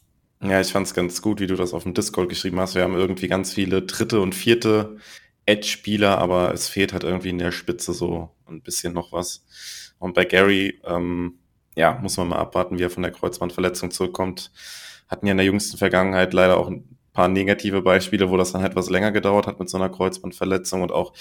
[0.42, 2.76] Ja, ich fand es ganz gut, wie du das auf dem Discord geschrieben hast.
[2.76, 4.98] Wir haben irgendwie ganz viele dritte und vierte
[5.46, 9.46] Edge-Spieler, aber es fehlt halt irgendwie in der Spitze so ein bisschen noch was.
[9.98, 11.40] Und bei Gary, ähm,
[11.76, 14.52] ja, muss man mal abwarten, wie er von der Kreuzbandverletzung zurückkommt
[15.08, 18.64] hatten ja in der jüngsten Vergangenheit leider auch ein paar negative Beispiele, wo das dann
[18.64, 20.82] etwas länger gedauert hat mit so einer Kreuzbandverletzung.
[20.82, 21.14] Und auch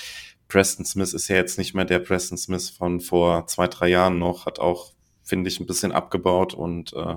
[0.48, 4.18] Preston Smith ist ja jetzt nicht mehr der Preston Smith von vor zwei, drei Jahren
[4.18, 4.92] noch, hat auch,
[5.22, 6.52] finde ich, ein bisschen abgebaut.
[6.52, 7.16] Und äh,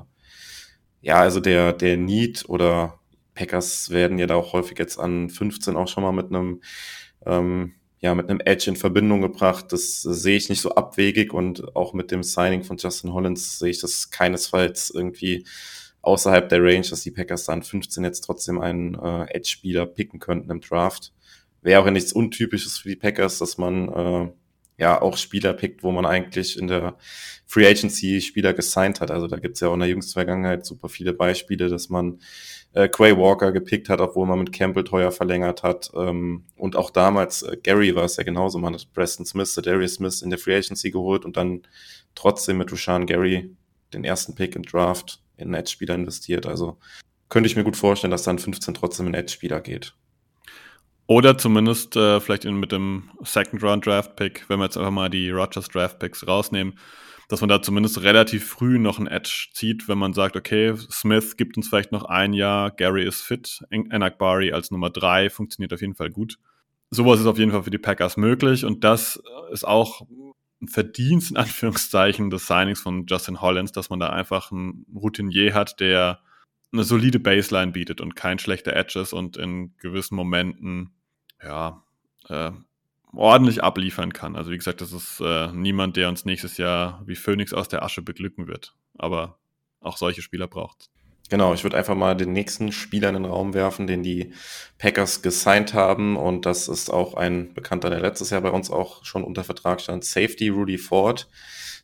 [1.01, 2.99] ja, also der, der Need oder
[3.33, 6.61] Packers werden ja da auch häufig jetzt an 15 auch schon mal mit einem
[7.25, 9.71] ähm, ja, mit einem Edge in Verbindung gebracht.
[9.71, 11.33] Das sehe ich nicht so abwegig.
[11.33, 15.45] Und auch mit dem Signing von Justin Hollins sehe ich das keinesfalls irgendwie
[16.07, 20.49] außerhalb der Range, dass die Packers dann 15 jetzt trotzdem einen äh, Edge-Spieler picken könnten
[20.49, 21.13] im Draft.
[21.61, 24.31] Wäre auch nichts Untypisches für die Packers, dass man äh,
[24.77, 26.95] ja auch Spieler pickt, wo man eigentlich in der
[27.45, 29.11] Free Agency Spieler gesigned hat.
[29.11, 32.19] Also da gibt's ja auch in der jüngsten Vergangenheit super viele Beispiele, dass man
[32.71, 35.91] äh, Quay Walker gepickt hat, obwohl man mit Campbell teuer verlängert hat.
[35.93, 39.95] Ähm, und auch damals, äh, Gary war es ja genauso, man hat Preston Smith, Darius
[39.95, 41.63] Smith in der Free Agency geholt und dann
[42.15, 43.53] trotzdem mit Rushan Gary
[43.93, 46.45] den ersten Pick im Draft in Edge-Spieler investiert.
[46.45, 46.77] Also
[47.29, 49.93] könnte ich mir gut vorstellen, dass dann 15 trotzdem in Edge-Spieler geht.
[51.07, 54.91] Oder zumindest äh, vielleicht in, mit dem Second Round Draft Pick, wenn wir jetzt einfach
[54.91, 56.77] mal die Rogers Draft Picks rausnehmen,
[57.29, 61.37] dass man da zumindest relativ früh noch ein Edge zieht, wenn man sagt, okay, Smith
[61.37, 65.81] gibt uns vielleicht noch ein Jahr, Gary ist fit, Enakbari als Nummer drei funktioniert auf
[65.81, 66.37] jeden Fall gut.
[66.89, 69.21] Sowas ist auf jeden Fall für die Packers möglich und das
[69.51, 70.01] ist auch
[70.65, 75.79] Verdienst in Anführungszeichen des Signings von Justin Hollins, dass man da einfach einen Routinier hat,
[75.79, 76.19] der
[76.73, 80.91] eine solide Baseline bietet und kein schlechter Edge ist und in gewissen Momenten
[81.43, 81.83] ja
[82.27, 82.51] äh,
[83.13, 84.35] ordentlich abliefern kann.
[84.35, 87.83] Also wie gesagt, das ist äh, niemand, der uns nächstes Jahr wie Phoenix aus der
[87.83, 88.75] Asche beglücken wird.
[88.97, 89.39] Aber
[89.79, 90.89] auch solche Spieler braucht
[91.29, 94.31] Genau, ich würde einfach mal den nächsten Spieler in den Raum werfen, den die
[94.77, 96.15] Packers gesigned haben.
[96.15, 99.81] Und das ist auch ein Bekannter, der letztes Jahr bei uns auch schon unter Vertrag
[99.81, 100.05] stand.
[100.05, 101.27] Safety Rudy Ford.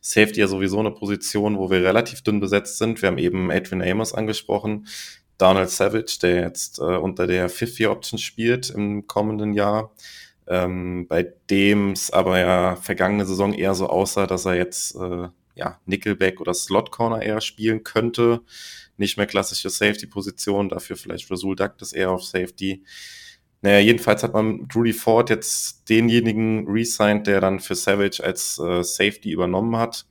[0.00, 3.02] Safety ja sowieso eine Position, wo wir relativ dünn besetzt sind.
[3.02, 4.86] Wir haben eben Adrian Amos angesprochen.
[5.36, 9.92] Donald Savage, der jetzt äh, unter der Fifth Year Option spielt im kommenden Jahr.
[10.46, 15.28] Ähm, bei dem es aber ja vergangene Saison eher so aussah, dass er jetzt äh,
[15.54, 18.42] ja, Nickelback oder Slot Corner eher spielen könnte
[18.96, 22.84] nicht mehr klassische Safety-Position, dafür vielleicht Rasul Douglas eher auf Safety.
[23.62, 28.82] Naja, jedenfalls hat man Rudy Ford jetzt denjenigen resigned, der dann für Savage als äh,
[28.82, 30.06] Safety übernommen hat.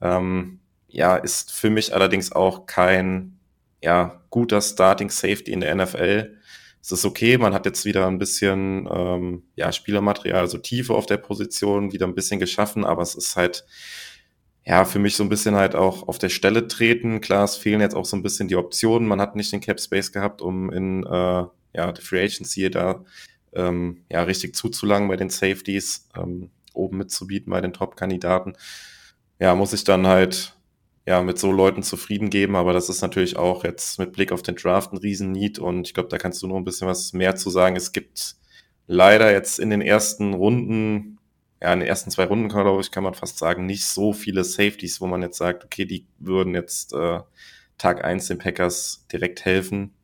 [0.00, 3.38] Ähm, ja, ist für mich allerdings auch kein
[3.82, 6.36] ja, guter Starting Safety in der NFL.
[6.82, 11.06] Es ist okay, man hat jetzt wieder ein bisschen ähm, ja, Spielermaterial, also Tiefe auf
[11.06, 13.64] der Position, wieder ein bisschen geschaffen, aber es ist halt
[14.66, 17.20] ja, für mich so ein bisschen halt auch auf der Stelle treten.
[17.20, 19.06] Klar, es fehlen jetzt auch so ein bisschen die Optionen.
[19.08, 23.04] Man hat nicht den Cap Space gehabt, um in äh, ja, die Free Agency da
[23.54, 28.54] ähm, ja, richtig zuzulangen bei den Safeties, ähm, oben mitzubieten bei den Top-Kandidaten.
[29.38, 30.56] Ja, muss ich dann halt
[31.06, 34.42] ja mit so Leuten zufrieden geben, aber das ist natürlich auch jetzt mit Blick auf
[34.42, 37.36] den Draft ein Riesen-Need und ich glaube, da kannst du noch ein bisschen was mehr
[37.36, 37.76] zu sagen.
[37.76, 38.34] Es gibt
[38.88, 41.15] leider jetzt in den ersten Runden
[41.60, 44.44] ja, in den ersten zwei Runden, glaube ich, kann man fast sagen, nicht so viele
[44.44, 47.20] Safeties, wo man jetzt sagt, okay, die würden jetzt äh,
[47.78, 49.94] Tag eins den Packers direkt helfen.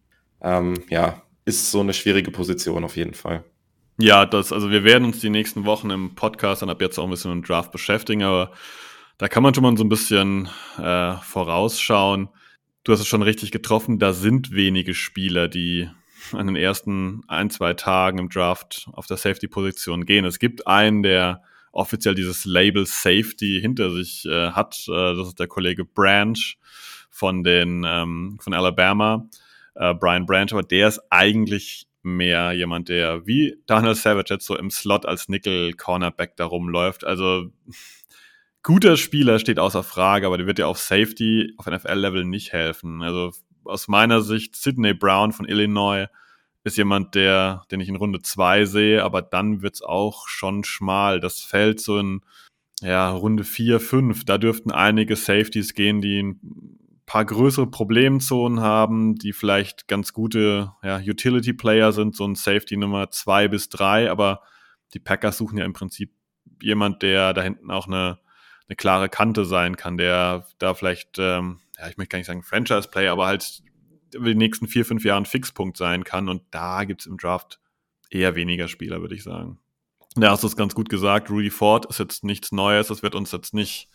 [0.41, 3.45] Ähm, ja, ist so eine schwierige Position auf jeden Fall.
[3.99, 7.05] Ja, das, also wir werden uns die nächsten Wochen im Podcast dann ab jetzt auch
[7.05, 8.53] ein bisschen mit dem Draft beschäftigen, aber
[9.19, 12.29] da kann man schon mal so ein bisschen äh, vorausschauen.
[12.85, 15.89] Du hast es schon richtig getroffen, da sind wenige Spieler, die
[16.35, 20.25] an den ersten ein, zwei Tagen im Draft auf der Safety-Position gehen.
[20.25, 21.43] Es gibt einen, der
[21.73, 24.85] offiziell dieses Label Safety hinter sich äh, hat.
[24.89, 26.39] Äh, das ist der Kollege Branch
[27.11, 29.29] von den ähm, von Alabama,
[29.75, 34.57] äh, Brian Branch, aber der ist eigentlich mehr jemand, der wie Daniel Savage jetzt so
[34.57, 37.05] im Slot als Nickel-Cornerback da rumläuft.
[37.05, 37.47] Also
[38.63, 43.03] guter Spieler steht außer Frage, aber der wird ja auf Safety auf NFL-Level nicht helfen.
[43.03, 43.33] Also
[43.65, 46.07] aus meiner Sicht Sidney Brown von Illinois
[46.65, 51.21] ist jemand, der, den ich in Runde zwei sehe, aber dann wird's auch schon schmal.
[51.21, 52.21] Das fällt so in
[52.81, 54.25] ja, Runde vier, fünf.
[54.25, 60.73] Da dürften einige Safeties gehen, die ein paar größere Problemzonen haben, die vielleicht ganz gute
[60.83, 64.43] ja, Utility-Player sind, so ein Safety Nummer zwei bis drei, aber
[64.95, 66.13] die Packers suchen ja im Prinzip
[66.61, 68.19] jemand, der da hinten auch eine,
[68.69, 72.43] eine klare Kante sein kann, der da vielleicht, ähm, ja, ich möchte gar nicht sagen
[72.43, 73.63] Franchise-Player, aber halt
[74.15, 76.29] über die nächsten vier, fünf Jahren Fixpunkt sein kann.
[76.29, 77.61] Und da gibt es im Draft
[78.11, 79.59] eher weniger Spieler, würde ich sagen.
[80.15, 81.31] Da hast du es ganz gut gesagt.
[81.31, 82.89] Rudy Ford ist jetzt nichts Neues.
[82.89, 83.89] Das wird uns jetzt nicht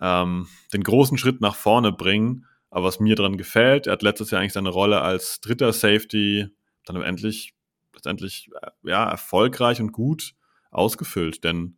[0.00, 2.46] ähm, den großen Schritt nach vorne bringen.
[2.70, 6.48] Aber was mir daran gefällt, er hat letztes Jahr eigentlich seine Rolle als dritter Safety
[6.86, 7.54] dann endlich,
[7.94, 10.34] letztendlich äh, ja, erfolgreich und gut
[10.70, 11.44] ausgefüllt.
[11.44, 11.76] Denn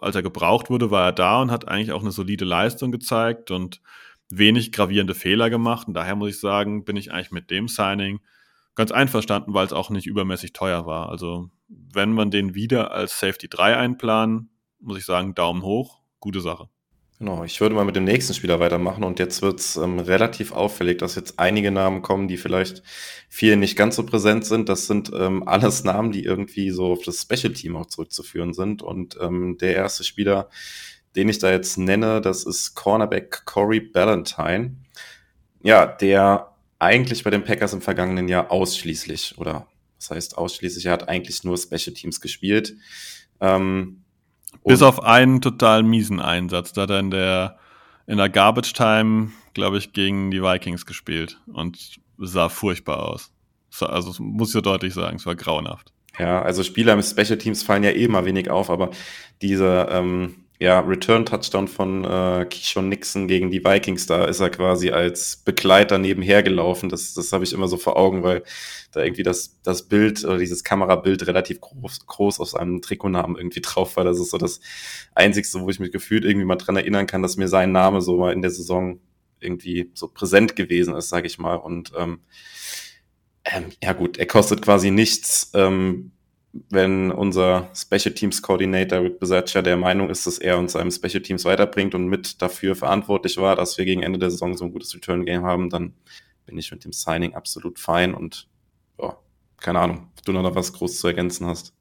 [0.00, 3.50] als er gebraucht wurde, war er da und hat eigentlich auch eine solide Leistung gezeigt
[3.50, 3.80] und
[4.38, 5.88] wenig gravierende Fehler gemacht.
[5.88, 8.20] Und daher muss ich sagen, bin ich eigentlich mit dem Signing
[8.74, 11.08] ganz einverstanden, weil es auch nicht übermäßig teuer war.
[11.10, 16.40] Also wenn man den wieder als Safety 3 einplanen, muss ich sagen, Daumen hoch, gute
[16.40, 16.68] Sache.
[17.22, 20.50] Genau, ich würde mal mit dem nächsten Spieler weitermachen und jetzt wird es ähm, relativ
[20.50, 22.82] auffällig, dass jetzt einige Namen kommen, die vielleicht
[23.28, 24.68] vielen nicht ganz so präsent sind.
[24.68, 28.82] Das sind ähm, alles Namen, die irgendwie so auf das Special Team auch zurückzuführen sind.
[28.82, 30.48] Und ähm, der erste Spieler,
[31.16, 34.76] den ich da jetzt nenne, das ist Cornerback Corey Ballantyne.
[35.62, 39.66] Ja, der eigentlich bei den Packers im vergangenen Jahr ausschließlich, oder
[39.98, 42.74] das heißt ausschließlich, er hat eigentlich nur Special Teams gespielt.
[43.40, 44.02] Ähm,
[44.64, 46.72] Bis auf einen total miesen Einsatz.
[46.72, 47.58] Da hat er in der,
[48.06, 53.30] in der Garbage Time, glaube ich, gegen die Vikings gespielt und sah furchtbar aus.
[53.80, 55.92] Also muss ich so deutlich sagen, es war grauenhaft.
[56.18, 58.90] Ja, also Spieler mit Special Teams fallen ja eh mal wenig auf, aber
[59.40, 64.90] diese, ähm, ja, Return-Touchdown von äh, Keyshawn Nixon gegen die Vikings, da ist er quasi
[64.90, 66.88] als Begleiter nebenher gelaufen.
[66.88, 68.44] Das, das habe ich immer so vor Augen, weil
[68.92, 73.60] da irgendwie das, das Bild oder dieses Kamerabild relativ groß, groß auf seinem Trikotnamen irgendwie
[73.62, 74.04] drauf war.
[74.04, 74.60] Das ist so das
[75.14, 78.18] Einzigste, wo ich mich gefühlt irgendwie mal dran erinnern kann, dass mir sein Name so
[78.18, 79.00] mal in der Saison
[79.40, 81.56] irgendwie so präsent gewesen ist, sage ich mal.
[81.56, 82.20] Und ähm,
[83.44, 85.50] ähm, ja gut, er kostet quasi nichts.
[85.54, 86.12] Ähm,
[86.52, 91.22] wenn unser Special Teams Coordinator Rick Besatcher der Meinung ist, dass er uns seinem Special
[91.22, 94.72] Teams weiterbringt und mit dafür verantwortlich war, dass wir gegen Ende der Saison so ein
[94.72, 95.94] gutes Return Game haben, dann
[96.44, 98.48] bin ich mit dem Signing absolut fein und
[99.00, 99.16] ja,
[99.58, 101.72] keine Ahnung, ob du noch was groß zu ergänzen hast.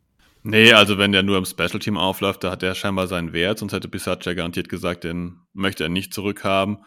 [0.44, 3.60] Nee, also wenn der nur im Special Team aufläuft, da hat er scheinbar seinen Wert,
[3.60, 6.80] sonst hätte Bisaccia garantiert gesagt, den möchte er nicht zurückhaben.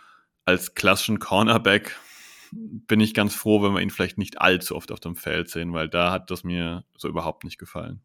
[0.44, 1.96] Als klassischen Cornerback
[2.86, 5.72] bin ich ganz froh, wenn wir ihn vielleicht nicht allzu oft auf dem Feld sehen,
[5.72, 8.00] weil da hat das mir so überhaupt nicht gefallen.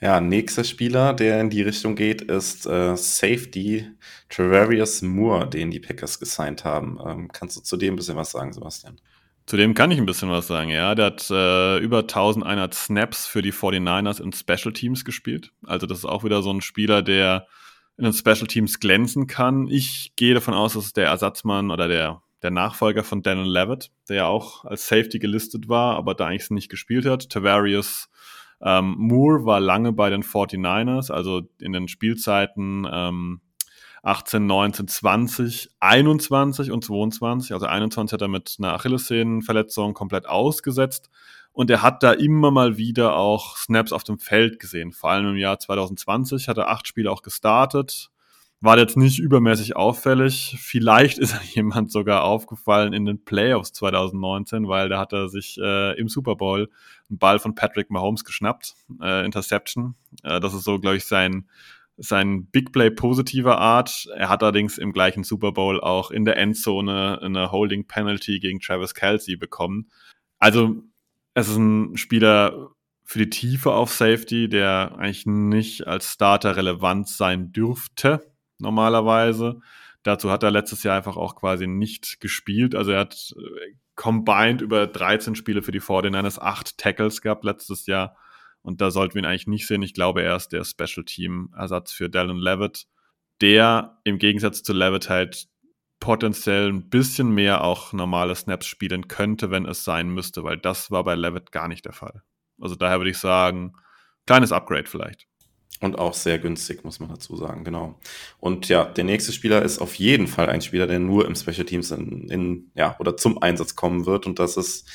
[0.00, 3.88] Ja, nächster Spieler, der in die Richtung geht, ist äh, Safety
[4.28, 6.98] Travarius Moore, den die Packers gesigned haben.
[7.06, 9.00] Ähm, kannst du zu dem ein bisschen was sagen, Sebastian?
[9.46, 10.96] Zu dem kann ich ein bisschen was sagen, ja.
[10.96, 15.52] Der hat äh, über 1100 Snaps für die 49ers in Special Teams gespielt.
[15.64, 17.46] Also das ist auch wieder so ein Spieler, der
[17.96, 19.68] in den Special Teams glänzen kann.
[19.68, 24.16] Ich gehe davon aus, dass der Ersatzmann oder der der Nachfolger von Daniel Levitt, der
[24.16, 27.30] ja auch als Safety gelistet war, aber da eigentlich nicht gespielt hat.
[27.30, 28.08] Tavarius
[28.60, 33.40] ähm, Moore war lange bei den 49ers, also in den Spielzeiten ähm,
[34.02, 37.52] 18, 19, 20, 21 und 22.
[37.52, 41.08] Also 21 hat er mit einer Achillessehnenverletzung komplett ausgesetzt.
[41.52, 44.92] Und er hat da immer mal wieder auch Snaps auf dem Feld gesehen.
[44.92, 48.10] Vor allem im Jahr 2020 hat er acht Spiele auch gestartet,
[48.62, 50.56] war jetzt nicht übermäßig auffällig.
[50.60, 55.98] Vielleicht ist jemand sogar aufgefallen in den Playoffs 2019, weil da hat er sich äh,
[55.98, 56.70] im Super Bowl
[57.10, 59.96] einen Ball von Patrick Mahomes geschnappt, äh, Interception.
[60.22, 61.48] Äh, das ist so, glaube ich, sein,
[61.96, 64.06] sein Big Play positiver Art.
[64.14, 68.60] Er hat allerdings im gleichen Super Bowl auch in der Endzone eine Holding Penalty gegen
[68.60, 69.90] Travis Kelsey bekommen.
[70.38, 70.76] Also
[71.34, 72.70] es ist ein Spieler
[73.02, 78.31] für die Tiefe auf Safety, der eigentlich nicht als Starter relevant sein dürfte
[78.62, 79.60] normalerweise.
[80.02, 82.74] Dazu hat er letztes Jahr einfach auch quasi nicht gespielt.
[82.74, 87.86] Also er hat äh, combined über 13 Spiele für die 49ers, 8 Tackles gehabt letztes
[87.86, 88.16] Jahr.
[88.62, 89.82] Und da sollten wir ihn eigentlich nicht sehen.
[89.82, 92.86] Ich glaube, er ist der Special Team Ersatz für Dallin Levitt,
[93.40, 95.48] der im Gegensatz zu Levitt halt
[96.00, 100.90] potenziell ein bisschen mehr auch normale Snaps spielen könnte, wenn es sein müsste, weil das
[100.90, 102.22] war bei Levitt gar nicht der Fall.
[102.60, 103.74] Also daher würde ich sagen,
[104.26, 105.28] kleines Upgrade vielleicht.
[105.80, 107.98] Und auch sehr günstig, muss man dazu sagen, genau.
[108.38, 111.64] Und ja, der nächste Spieler ist auf jeden Fall ein Spieler, der nur im Special
[111.64, 114.26] Teams in, in ja, oder zum Einsatz kommen wird.
[114.26, 114.88] Und das ist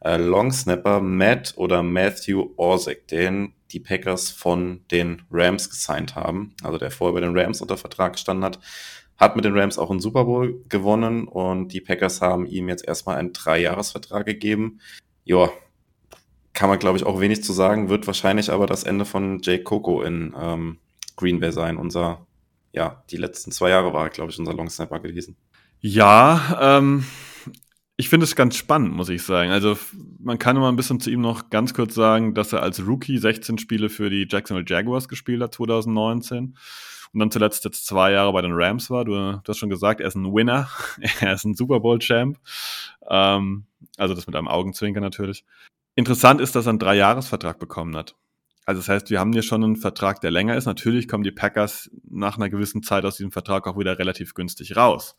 [0.00, 6.54] äh, Long Snapper Matt oder Matthew Orzek, den die Packers von den Rams gesigned haben.
[6.62, 8.60] Also der vorher bei den Rams unter Vertrag gestanden hat.
[9.16, 12.86] Hat mit den Rams auch einen Super Bowl gewonnen und die Packers haben ihm jetzt
[12.86, 14.78] erstmal einen Dreijahresvertrag gegeben.
[15.24, 15.50] Ja,
[16.58, 19.62] kann man, glaube ich, auch wenig zu sagen, wird wahrscheinlich aber das Ende von Jake
[19.62, 20.78] Coco in ähm,
[21.14, 21.76] Green Bay sein.
[21.76, 22.26] Unser,
[22.72, 25.36] ja, die letzten zwei Jahre war, glaube ich, unser Long Snapper gewesen.
[25.80, 27.04] Ja, ähm,
[27.96, 29.52] ich finde es ganz spannend, muss ich sagen.
[29.52, 29.78] Also
[30.18, 33.18] man kann immer ein bisschen zu ihm noch ganz kurz sagen, dass er als Rookie
[33.18, 36.56] 16 Spiele für die Jacksonville Jaguars gespielt hat 2019
[37.12, 39.04] und dann zuletzt jetzt zwei Jahre bei den Rams war.
[39.04, 40.68] Du, hast schon gesagt, er ist ein Winner,
[41.20, 42.36] er ist ein Super Bowl Champ.
[43.08, 43.66] Ähm,
[43.96, 45.44] also das mit einem Augenzwinker natürlich.
[45.98, 48.14] Interessant ist, dass er einen Dreijahresvertrag bekommen hat.
[48.64, 50.66] Also das heißt, wir haben hier schon einen Vertrag, der länger ist.
[50.66, 54.76] Natürlich kommen die Packers nach einer gewissen Zeit aus diesem Vertrag auch wieder relativ günstig
[54.76, 55.16] raus.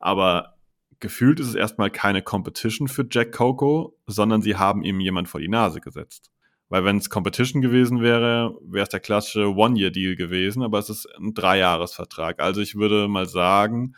[0.00, 0.54] Aber
[1.00, 5.38] gefühlt ist es erstmal keine Competition für Jack Coco, sondern sie haben ihm jemand vor
[5.38, 6.30] die Nase gesetzt.
[6.70, 11.06] Weil wenn es Competition gewesen wäre, wäre es der klassische One-Year-Deal gewesen, aber es ist
[11.18, 12.40] ein Dreijahresvertrag.
[12.40, 13.96] Also ich würde mal sagen,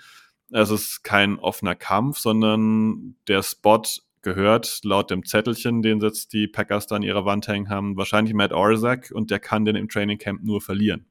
[0.50, 3.84] es ist kein offener Kampf, sondern der Spot
[4.24, 8.34] gehört, laut dem Zettelchen, den jetzt die Packers da an ihrer Wand hängen haben, wahrscheinlich
[8.34, 11.06] Matt Orzak und der kann den im Training Camp nur verlieren.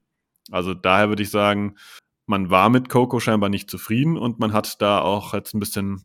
[0.51, 1.75] Also daher würde ich sagen,
[2.25, 6.03] man war mit Coco scheinbar nicht zufrieden und man hat da auch jetzt ein bisschen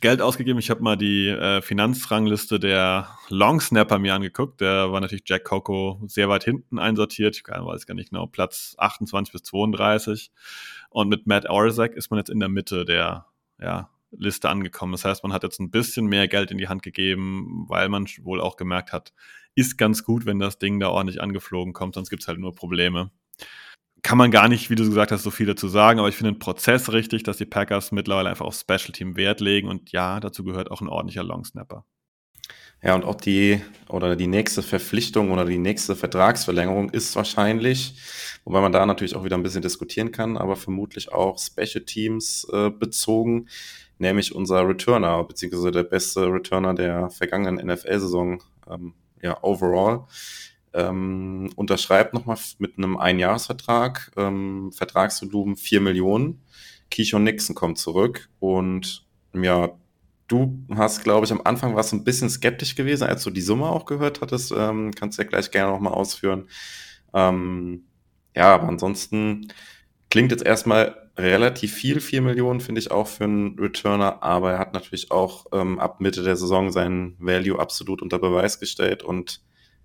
[0.00, 0.58] Geld ausgegeben.
[0.58, 4.60] Ich habe mal die äh, Finanzrangliste der Long Snapper mir angeguckt.
[4.60, 7.36] Der war natürlich Jack Coco sehr weit hinten einsortiert.
[7.36, 10.30] Ich weiß gar nicht genau, Platz 28 bis 32.
[10.90, 13.26] Und mit Matt Orzak ist man jetzt in der Mitte der
[13.60, 14.92] ja, Liste angekommen.
[14.92, 18.06] Das heißt, man hat jetzt ein bisschen mehr Geld in die Hand gegeben, weil man
[18.22, 19.12] wohl auch gemerkt hat,
[19.54, 22.54] ist ganz gut, wenn das Ding da ordentlich angeflogen kommt, sonst gibt es halt nur
[22.54, 23.10] Probleme.
[24.02, 26.32] Kann man gar nicht, wie du gesagt hast, so viel dazu sagen, aber ich finde
[26.32, 30.20] den Prozess richtig, dass die Packers mittlerweile einfach auf Special Team Wert legen und ja,
[30.20, 31.84] dazu gehört auch ein ordentlicher Long Snapper.
[32.82, 37.98] Ja, und auch die oder die nächste Verpflichtung oder die nächste Vertragsverlängerung ist wahrscheinlich,
[38.44, 42.46] wobei man da natürlich auch wieder ein bisschen diskutieren kann, aber vermutlich auch Special Teams
[42.52, 43.48] äh, bezogen,
[43.98, 50.04] nämlich unser Returner, beziehungsweise der beste Returner der vergangenen NFL-Saison, ähm, ja, overall.
[50.74, 56.42] Ähm, unterschreibt nochmal mit einem Einjahresvertrag, ähm, Vertragsvolumen 4 Millionen.
[56.90, 59.72] Keyshawn Nixon kommt zurück und ja,
[60.28, 63.66] Du hast, glaube ich, am Anfang warst ein bisschen skeptisch gewesen, als du die Summe
[63.66, 64.52] auch gehört hattest.
[64.56, 66.48] Ähm, kannst du ja gleich gerne nochmal ausführen.
[67.14, 67.84] Ähm,
[68.34, 69.52] ja, aber ansonsten
[70.10, 74.58] klingt jetzt erstmal relativ viel, 4 Millionen finde ich auch für einen Returner, aber er
[74.58, 79.40] hat natürlich auch ähm, ab Mitte der Saison seinen Value absolut unter Beweis gestellt und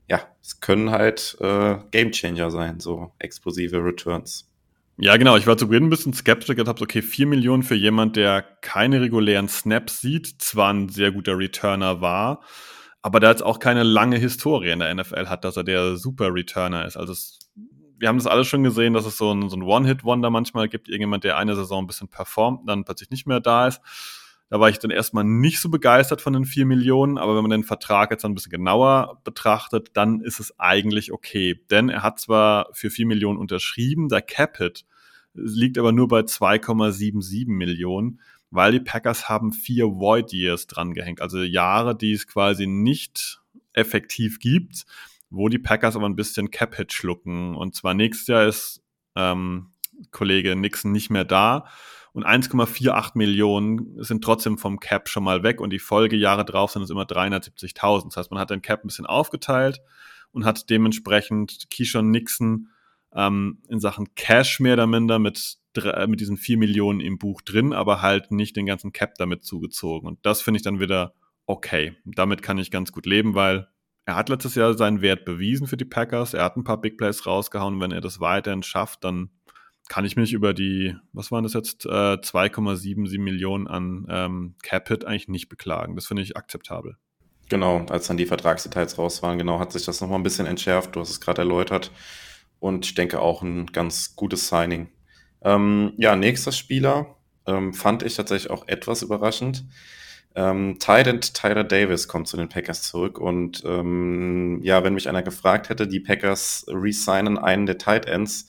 [0.09, 4.51] ja, es können halt äh, Gamechanger sein, so explosive Returns.
[4.97, 5.37] Ja, genau.
[5.37, 8.41] Ich war zu Beginn ein bisschen skeptisch und habe okay, 4 Millionen für jemand, der
[8.61, 12.41] keine regulären Snaps sieht, zwar ein sehr guter Returner war,
[13.01, 16.33] aber der jetzt auch keine lange Historie in der NFL hat, dass er der super
[16.33, 16.97] Returner ist.
[16.97, 17.39] Also es,
[18.01, 20.89] wir haben das alles schon gesehen, dass es so ein, so ein One-Hit-Wonder manchmal gibt,
[20.89, 23.79] irgendjemand, der eine Saison ein bisschen performt, dann plötzlich nicht mehr da ist.
[24.49, 27.51] Da war ich dann erstmal nicht so begeistert von den 4 Millionen, aber wenn man
[27.51, 31.63] den Vertrag jetzt ein bisschen genauer betrachtet, dann ist es eigentlich okay.
[31.69, 34.83] Denn er hat zwar für 4 Millionen unterschrieben, der Cap-Hit
[35.35, 41.21] liegt aber nur bei 2,77 Millionen, weil die Packers haben vier Void Years dran gehängt,
[41.21, 43.41] also Jahre, die es quasi nicht
[43.73, 44.85] effektiv gibt,
[45.31, 47.55] wo die Packers aber ein bisschen Cap-Hit schlucken.
[47.55, 48.83] Und zwar nächstes Jahr ist
[49.15, 49.71] ähm,
[50.11, 51.65] Kollege Nixon nicht mehr da
[52.13, 56.81] und 1,48 Millionen sind trotzdem vom Cap schon mal weg und die Folgejahre drauf sind
[56.81, 58.05] es immer 370.000.
[58.05, 59.81] Das heißt, man hat den Cap ein bisschen aufgeteilt
[60.31, 62.67] und hat dementsprechend Keyshawn Nixon
[63.13, 65.57] ähm, in Sachen Cash mehr oder minder mit,
[66.07, 70.07] mit diesen 4 Millionen im Buch drin, aber halt nicht den ganzen Cap damit zugezogen.
[70.07, 71.13] Und das finde ich dann wieder
[71.45, 71.95] okay.
[72.03, 73.69] Damit kann ich ganz gut leben, weil
[74.11, 76.33] er hat letztes Jahr seinen Wert bewiesen für die Packers.
[76.33, 77.79] Er hat ein paar Big Plays rausgehauen.
[77.79, 79.29] Wenn er das weiterhin schafft, dann
[79.87, 85.05] kann ich mich über die, was waren das jetzt, äh, 2,77 Millionen an ähm, Capit
[85.05, 85.95] eigentlich nicht beklagen.
[85.95, 86.97] Das finde ich akzeptabel.
[87.47, 90.93] Genau, als dann die Vertragsdetails raus waren, genau, hat sich das nochmal ein bisschen entschärft.
[90.95, 91.91] Du hast es gerade erläutert.
[92.59, 94.89] Und ich denke auch ein ganz gutes Signing.
[95.41, 99.65] Ähm, ja, nächster Spieler ähm, fand ich tatsächlich auch etwas überraschend.
[100.33, 105.23] Ähm, Titan Tyler Davis kommt zu den Packers zurück und ähm, ja, wenn mich einer
[105.23, 108.47] gefragt hätte, die Packers resignen einen der Tight Ends,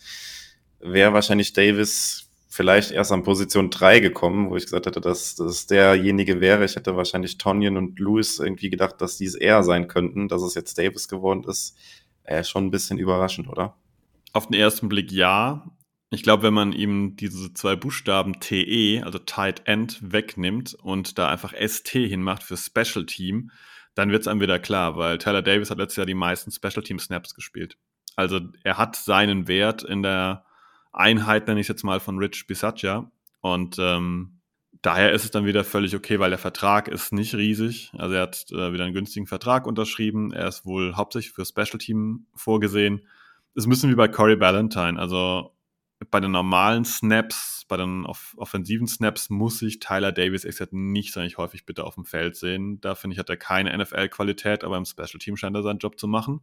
[0.79, 5.67] wäre wahrscheinlich Davis vielleicht erst an Position 3 gekommen, wo ich gesagt hätte, dass das
[5.67, 6.65] derjenige wäre.
[6.65, 10.55] Ich hätte wahrscheinlich Tonyan und Lewis irgendwie gedacht, dass dies er sein könnten, dass es
[10.55, 11.77] jetzt Davis geworden ist.
[12.25, 13.75] Äh, schon ein bisschen überraschend, oder?
[14.35, 15.65] Auf den ersten Blick ja.
[16.15, 21.31] Ich glaube, wenn man ihm diese zwei Buchstaben TE, also Tight End, wegnimmt und da
[21.31, 23.51] einfach ST hinmacht für Special Team,
[23.95, 26.83] dann wird es einem wieder klar, weil Tyler Davis hat letztes Jahr die meisten Special
[26.83, 27.79] Team Snaps gespielt.
[28.15, 30.45] Also er hat seinen Wert in der
[30.93, 33.11] Einheit, nenne ich jetzt mal, von Rich Bisaccia.
[33.41, 34.41] Und ähm,
[34.83, 37.91] daher ist es dann wieder völlig okay, weil der Vertrag ist nicht riesig.
[37.97, 40.31] Also er hat äh, wieder einen günstigen Vertrag unterschrieben.
[40.31, 43.07] Er ist wohl hauptsächlich für Special Team vorgesehen.
[43.55, 45.01] Es müssen wie bei Corey Ballantyne.
[45.01, 45.55] Also
[46.11, 51.13] bei den normalen Snaps, bei den off offensiven Snaps muss ich Tyler Davis exakt nicht
[51.13, 52.81] sonderlich häufig bitte auf dem Feld sehen.
[52.81, 55.99] Da finde ich, hat er keine NFL-Qualität, aber im Special Team scheint er seinen Job
[55.99, 56.41] zu machen.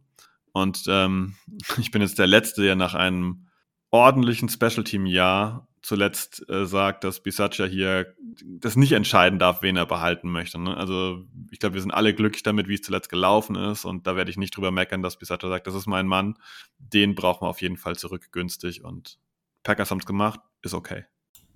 [0.52, 1.34] Und ähm,
[1.78, 3.46] ich bin jetzt der Letzte, der nach einem
[3.90, 9.76] ordentlichen Special Team Jahr zuletzt äh, sagt, dass Bisaccia hier das nicht entscheiden darf, wen
[9.76, 10.60] er behalten möchte.
[10.60, 10.76] Ne?
[10.76, 14.14] Also ich glaube, wir sind alle glücklich damit, wie es zuletzt gelaufen ist und da
[14.14, 16.36] werde ich nicht drüber meckern, dass Bisaccia sagt, das ist mein Mann,
[16.78, 19.18] den brauchen wir auf jeden Fall zurück günstig und
[19.62, 21.04] Packers haben es gemacht, ist okay.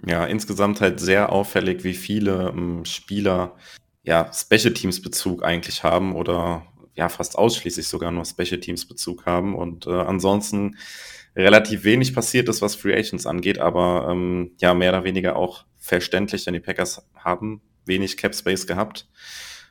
[0.06, 3.56] Ja, insgesamt halt sehr auffällig, wie viele ähm, Spieler
[4.02, 9.26] ja Special Teams Bezug eigentlich haben oder ja fast ausschließlich sogar nur Special Teams Bezug
[9.26, 10.76] haben und äh, ansonsten
[11.36, 15.64] relativ wenig passiert ist, was Free Agents angeht, aber ähm, ja, mehr oder weniger auch
[15.78, 19.08] verständlich, denn die Packers haben wenig Cap Space gehabt,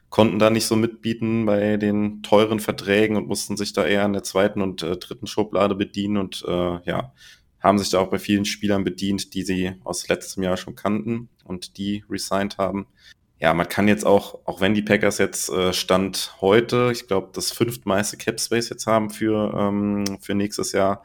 [0.09, 4.13] konnten da nicht so mitbieten bei den teuren Verträgen und mussten sich da eher in
[4.13, 7.13] der zweiten und äh, dritten Schublade bedienen und äh, ja,
[7.63, 11.29] haben sich da auch bei vielen Spielern bedient, die sie aus letztem Jahr schon kannten
[11.45, 12.85] und die resigned haben.
[13.39, 17.29] Ja, man kann jetzt auch, auch wenn die Packers jetzt äh, Stand heute, ich glaube,
[17.33, 21.03] das fünftmeiste Cap Space jetzt haben für, ähm, für nächstes Jahr,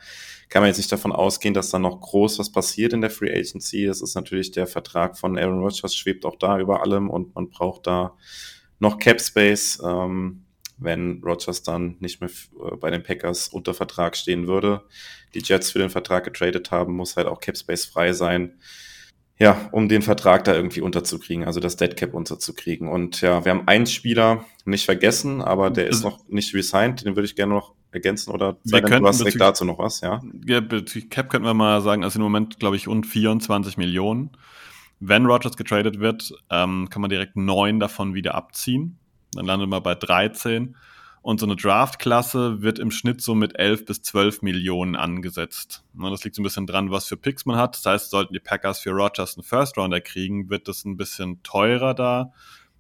[0.48, 3.32] kann man jetzt nicht davon ausgehen, dass da noch groß was passiert in der Free
[3.32, 3.86] Agency.
[3.86, 7.50] Das ist natürlich der Vertrag von Aaron Rodgers schwebt auch da über allem und man
[7.50, 8.14] braucht da
[8.78, 10.44] noch Cap Space, ähm,
[10.78, 14.82] wenn Rodgers dann nicht mehr äh, bei den Packers unter Vertrag stehen würde.
[15.34, 18.58] Die Jets für den Vertrag getradet haben, muss halt auch Cap Space frei sein.
[19.40, 22.88] ja, um den Vertrag da irgendwie unterzukriegen, also das Deadcap unterzuzukriegen.
[22.88, 27.14] Und ja, wir haben einen Spieler nicht vergessen, aber der ist noch nicht resigned, den
[27.14, 30.20] würde ich gerne noch ergänzen oder wir du hast direkt dazu noch was, ja?
[30.46, 34.30] Ja, bezüglich Cap könnten wir mal sagen, also im Moment glaube ich rund 24 Millionen.
[35.00, 38.98] Wenn Rogers getradet wird, ähm, kann man direkt neun davon wieder abziehen.
[39.32, 40.76] Dann landet man bei 13.
[41.20, 45.84] Und so eine Draft-Klasse wird im Schnitt so mit 11 bis 12 Millionen angesetzt.
[45.92, 47.76] Das liegt so ein bisschen dran, was für Picks man hat.
[47.76, 51.94] Das heißt, sollten die Packers für Rogers einen First-Rounder kriegen, wird das ein bisschen teurer
[51.94, 52.32] da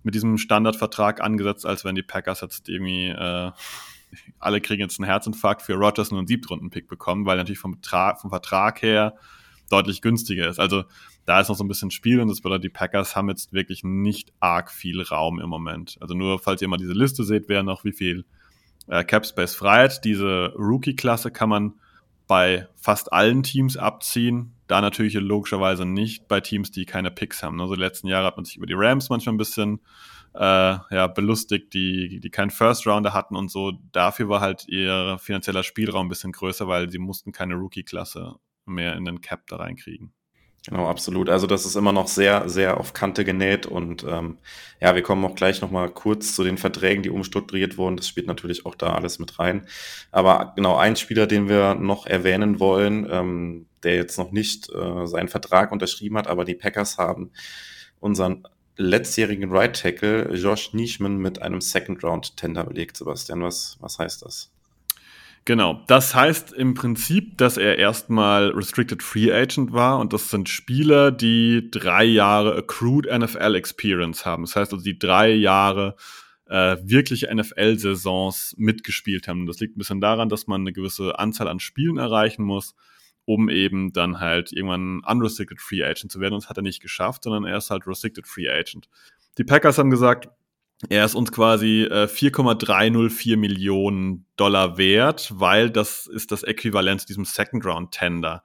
[0.02, 3.50] mit diesem Standardvertrag angesetzt, als wenn die Packers jetzt irgendwie äh,
[4.38, 8.30] alle kriegen jetzt einen Herzinfarkt für Rogers nur einen Siebtrunden-Pick bekommen, weil natürlich vom, vom
[8.30, 9.16] Vertrag her
[9.68, 10.60] deutlich günstiger ist.
[10.60, 10.84] Also
[11.28, 13.84] da ist noch so ein bisschen Spiel und das bedeutet, die Packers haben jetzt wirklich
[13.84, 15.98] nicht arg viel Raum im Moment.
[16.00, 18.24] Also nur, falls ihr mal diese Liste seht, wer noch wie viel
[18.86, 20.04] äh, Cap Space frei hat.
[20.04, 21.74] Diese Rookie-Klasse kann man
[22.26, 24.54] bei fast allen Teams abziehen.
[24.66, 27.60] Da natürlich logischerweise nicht bei Teams, die keine Picks haben.
[27.60, 29.80] Also die letzten Jahre hat man sich über die Rams manchmal ein bisschen
[30.34, 30.38] äh,
[30.90, 33.72] ja, belustigt, die, die keinen First Rounder hatten und so.
[33.92, 38.96] Dafür war halt ihr finanzieller Spielraum ein bisschen größer, weil sie mussten keine Rookie-Klasse mehr
[38.96, 40.12] in den Cap da reinkriegen.
[40.66, 41.30] Genau, absolut.
[41.30, 44.38] Also das ist immer noch sehr, sehr auf Kante genäht und ähm,
[44.80, 47.96] ja, wir kommen auch gleich nochmal kurz zu den Verträgen, die umstrukturiert wurden.
[47.96, 49.66] Das spielt natürlich auch da alles mit rein.
[50.10, 55.06] Aber genau ein Spieler, den wir noch erwähnen wollen, ähm, der jetzt noch nicht äh,
[55.06, 57.30] seinen Vertrag unterschrieben hat, aber die Packers haben
[58.00, 58.44] unseren
[58.76, 62.96] letztjährigen Right Tackle Josh Nischman mit einem Second Round Tender belegt.
[62.96, 64.50] Sebastian, was, was heißt das?
[65.44, 65.82] Genau.
[65.86, 71.10] Das heißt im Prinzip, dass er erstmal Restricted Free Agent war und das sind Spieler,
[71.10, 74.44] die drei Jahre Accrued NFL Experience haben.
[74.44, 75.96] Das heißt also, die drei Jahre
[76.48, 79.46] äh, wirkliche NFL-Saisons mitgespielt haben.
[79.46, 82.74] Das liegt ein bisschen daran, dass man eine gewisse Anzahl an Spielen erreichen muss,
[83.24, 86.34] um eben dann halt irgendwann Unrestricted Free Agent zu werden.
[86.34, 88.88] Und das hat er nicht geschafft, sondern er ist halt Restricted Free Agent.
[89.36, 90.28] Die Packers haben gesagt,
[90.88, 97.06] er ist uns quasi äh, 4,304 Millionen Dollar wert, weil das ist das Äquivalent zu
[97.08, 98.44] diesem Second Round Tender.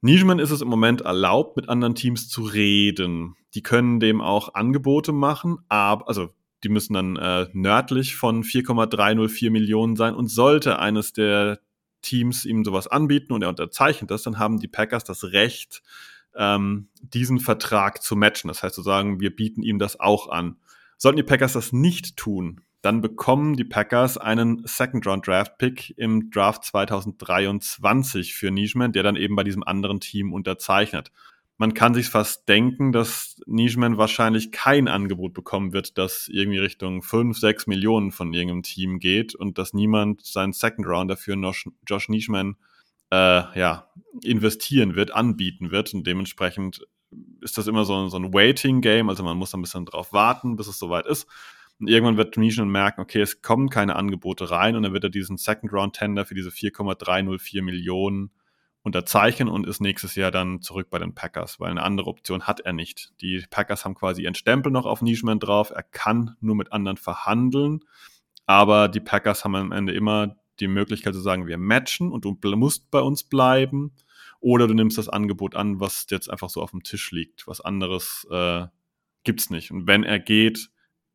[0.00, 3.36] Nijman ist es im Moment erlaubt, mit anderen Teams zu reden.
[3.54, 6.30] Die können dem auch Angebote machen, aber, also
[6.62, 11.60] die müssen dann äh, nördlich von 4,304 Millionen sein und sollte eines der
[12.00, 15.82] Teams ihm sowas anbieten und er unterzeichnet das, dann haben die Packers das Recht,
[16.36, 18.48] ähm, diesen Vertrag zu matchen.
[18.48, 20.56] Das heißt zu sagen, wir bieten ihm das auch an.
[20.96, 28.34] Sollten die Packers das nicht tun, dann bekommen die Packers einen Second-Round-Draft-Pick im Draft 2023
[28.34, 31.10] für Nijman, der dann eben bei diesem anderen Team unterzeichnet.
[31.56, 37.00] Man kann sich fast denken, dass Nijman wahrscheinlich kein Angebot bekommen wird, das irgendwie Richtung
[37.00, 41.36] 5, 6 Millionen von irgendeinem Team geht und dass niemand seinen Second Round dafür
[41.88, 42.56] Josh Nijman
[43.10, 43.88] äh, ja,
[44.22, 46.86] investieren wird, anbieten wird und dementsprechend
[47.40, 50.66] ist das immer so, so ein Waiting-Game, also man muss ein bisschen drauf warten, bis
[50.66, 51.26] es soweit ist.
[51.80, 55.10] Und irgendwann wird Nischen merken, okay, es kommen keine Angebote rein und dann wird er
[55.10, 58.30] diesen Second-Round-Tender für diese 4,304 Millionen
[58.82, 62.60] unterzeichnen und ist nächstes Jahr dann zurück bei den Packers, weil eine andere Option hat
[62.60, 63.12] er nicht.
[63.22, 65.70] Die Packers haben quasi ihren Stempel noch auf Nishman drauf.
[65.70, 67.80] Er kann nur mit anderen verhandeln,
[68.46, 72.36] aber die Packers haben am Ende immer die Möglichkeit zu sagen, wir matchen und du
[72.56, 73.92] musst bei uns bleiben
[74.44, 77.46] oder du nimmst das Angebot an, was jetzt einfach so auf dem Tisch liegt.
[77.46, 78.66] Was anderes äh,
[79.24, 79.70] gibt's nicht.
[79.70, 80.68] Und wenn er geht,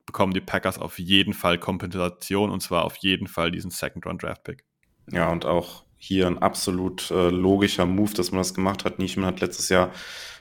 [0.07, 4.23] bekommen die Packers auf jeden Fall Kompensation und zwar auf jeden Fall diesen Second Round
[4.23, 4.65] Draft Pick.
[5.11, 8.97] Ja, und auch hier ein absolut äh, logischer Move, dass man das gemacht hat.
[8.97, 9.91] Nischman hat letztes Jahr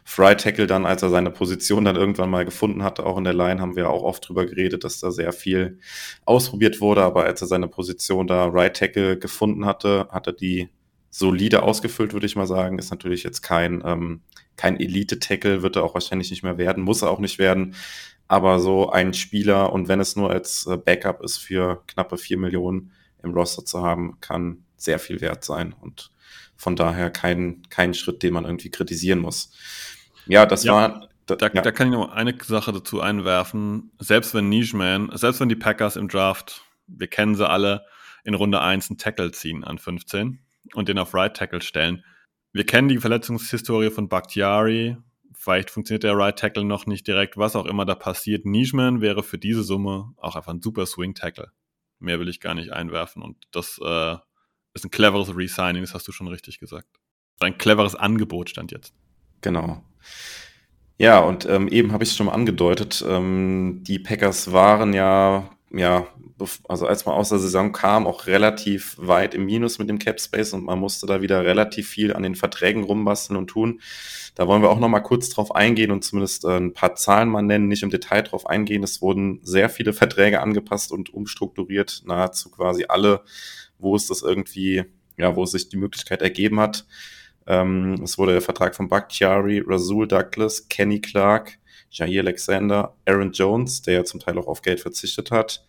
[0.05, 3.35] Fry Tackle dann, als er seine Position dann irgendwann mal gefunden hatte, auch in der
[3.35, 5.79] Line haben wir auch oft drüber geredet, dass da sehr viel
[6.25, 10.71] ausprobiert wurde, aber als er seine Position da Right Tackle gefunden hatte, hat er die
[11.19, 12.79] solide ausgefüllt, würde ich mal sagen.
[12.79, 14.21] Ist natürlich jetzt kein, ähm,
[14.57, 17.75] kein Elite-Tackle, wird er auch wahrscheinlich nicht mehr werden, muss er auch nicht werden.
[18.29, 22.39] Aber so ein Spieler, und wenn es nur als äh, Backup ist, für knappe vier
[22.39, 22.93] Millionen
[23.23, 25.75] im Roster zu haben, kann sehr viel wert sein.
[25.81, 26.13] Und
[26.57, 29.53] von daher kein, kein Schritt, den man irgendwie kritisieren muss.
[30.27, 31.09] Ja, das ja, war.
[31.27, 31.63] Da, da, ja.
[31.63, 33.91] da, kann ich noch eine Sache dazu einwerfen.
[33.99, 37.85] Selbst wenn Nijman, selbst wenn die Packers im Draft, wir kennen sie alle,
[38.23, 40.39] in Runde 1 einen Tackle ziehen an 15,
[40.75, 42.05] und den auf Right Tackle stellen.
[42.53, 44.97] Wir kennen die Verletzungshistorie von Bakhtiari.
[45.35, 48.45] Vielleicht funktioniert der Right Tackle noch nicht direkt, was auch immer da passiert.
[48.45, 51.53] Nijman wäre für diese Summe auch einfach ein super Swing Tackle.
[52.01, 53.23] Mehr will ich gar nicht einwerfen.
[53.23, 54.17] Und das äh,
[54.75, 56.89] ist ein cleveres Resigning, das hast du schon richtig gesagt.
[57.41, 58.95] Ein cleveres Angebot stand jetzt.
[59.41, 59.83] Genau.
[60.97, 65.49] Ja, und ähm, eben habe ich es schon mal angedeutet, ähm, die Packers waren ja
[65.71, 66.07] ja,
[66.69, 70.21] also als man aus der Saison kam, auch relativ weit im Minus mit dem Cap
[70.21, 73.81] Space und man musste da wieder relativ viel an den Verträgen rumbasteln und tun.
[74.35, 77.29] Da wollen wir auch noch mal kurz drauf eingehen und zumindest äh, ein paar Zahlen
[77.29, 78.83] mal nennen, nicht im Detail drauf eingehen.
[78.83, 83.23] Es wurden sehr viele Verträge angepasst und umstrukturiert, nahezu quasi alle,
[83.79, 84.85] wo es das irgendwie,
[85.17, 86.87] ja, wo es sich die Möglichkeit ergeben hat.
[87.47, 91.58] Ähm, es wurde der Vertrag von Bakhtiari, Rasul Douglas, Kenny Clark,
[91.91, 95.65] Jair Alexander, Aaron Jones, der ja zum Teil auch auf Geld verzichtet hat,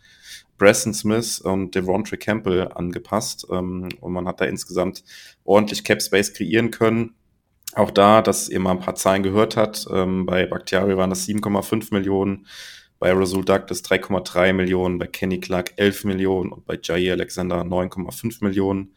[0.57, 3.47] Preston Smith und Devontre Campbell angepasst.
[3.51, 5.03] Ähm, und man hat da insgesamt
[5.43, 7.15] ordentlich Cap Space kreieren können.
[7.73, 11.27] Auch da, dass ihr mal ein paar Zahlen gehört hat, ähm, bei Bakhtiari waren das
[11.27, 12.47] 7,5 Millionen,
[12.97, 18.43] bei Rasul Douglas 3,3 Millionen, bei Kenny Clark 11 Millionen und bei Jair Alexander 9,5
[18.43, 18.93] Millionen.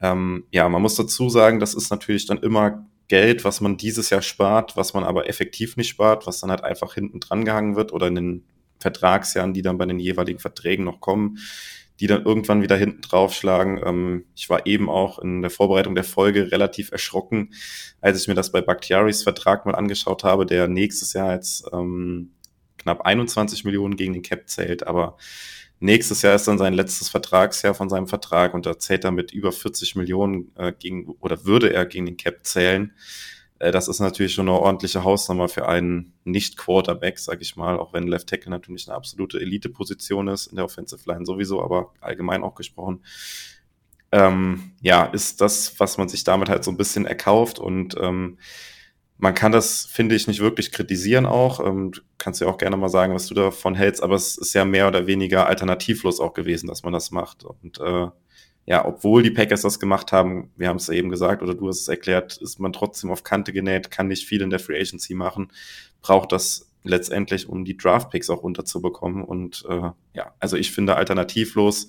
[0.00, 4.10] Ähm, ja, man muss dazu sagen, das ist natürlich dann immer Geld, was man dieses
[4.10, 7.76] Jahr spart, was man aber effektiv nicht spart, was dann halt einfach hinten dran gehangen
[7.76, 8.44] wird oder in den
[8.80, 11.38] Vertragsjahren, die dann bei den jeweiligen Verträgen noch kommen,
[12.00, 13.80] die dann irgendwann wieder hinten draufschlagen.
[13.84, 17.52] Ähm, ich war eben auch in der Vorbereitung der Folge relativ erschrocken,
[18.00, 22.32] als ich mir das bei Bakhtiaris Vertrag mal angeschaut habe, der nächstes Jahr jetzt ähm,
[22.78, 25.16] knapp 21 Millionen gegen den Cap zählt, aber
[25.84, 29.32] Nächstes Jahr ist dann sein letztes Vertragsjahr von seinem Vertrag und da zählt er mit
[29.32, 32.94] über 40 Millionen äh, gegen oder würde er gegen den Cap zählen.
[33.58, 37.92] Äh, das ist natürlich schon eine ordentliche Hausnummer für einen Nicht-Quarterback, sag ich mal, auch
[37.92, 42.44] wenn Left Tackle natürlich eine absolute Elite-Position ist in der Offensive Line sowieso, aber allgemein
[42.44, 43.04] auch gesprochen.
[44.10, 48.38] Ähm, ja, ist das, was man sich damit halt so ein bisschen erkauft und ähm,
[49.18, 51.64] man kann das, finde ich, nicht wirklich kritisieren auch.
[51.64, 54.54] Ähm, du kannst ja auch gerne mal sagen, was du davon hältst, aber es ist
[54.54, 57.44] ja mehr oder weniger alternativlos auch gewesen, dass man das macht.
[57.44, 58.08] Und äh,
[58.66, 61.80] ja, obwohl die Packers das gemacht haben, wir haben es eben gesagt oder du hast
[61.80, 65.14] es erklärt, ist man trotzdem auf Kante genäht, kann nicht viel in der Free Agency
[65.14, 65.52] machen,
[66.00, 69.22] braucht das letztendlich, um die Draft Picks auch unterzubekommen.
[69.22, 71.88] Und äh, ja, also ich finde alternativlos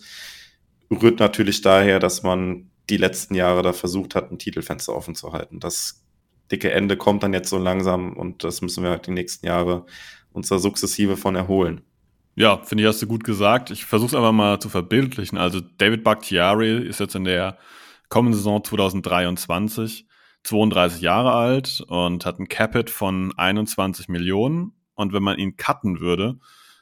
[0.92, 5.34] rührt natürlich daher, dass man die letzten Jahre da versucht hat, ein Titelfenster offen zu
[5.34, 5.60] halten.
[5.60, 6.05] Das
[6.52, 9.86] dicke Ende kommt dann jetzt so langsam und das müssen wir halt die nächsten Jahre
[10.32, 11.82] uns da sukzessive von erholen.
[12.36, 13.72] Ja, finde ich, hast du gut gesagt.
[13.72, 15.38] Ich versuche es aber mal zu verbildlichen.
[15.38, 17.58] Also David Bakhtiari ist jetzt in der
[18.10, 20.06] kommenden Saison 2023
[20.44, 24.74] 32 Jahre alt und hat ein Capit von 21 Millionen.
[24.94, 26.38] Und wenn man ihn cutten würde,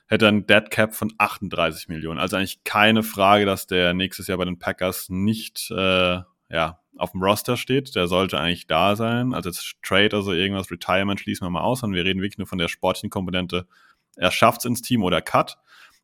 [0.07, 2.19] hätte er ein Dead Cap von 38 Millionen.
[2.19, 7.11] Also eigentlich keine Frage, dass der nächstes Jahr bei den Packers nicht äh, ja, auf
[7.11, 9.33] dem Roster steht, der sollte eigentlich da sein.
[9.33, 12.47] Also jetzt Trade, also irgendwas Retirement schließen wir mal aus und wir reden wirklich nur
[12.47, 13.67] von der sportlichen Komponente.
[14.15, 15.57] Er schafft es ins Team oder Cut,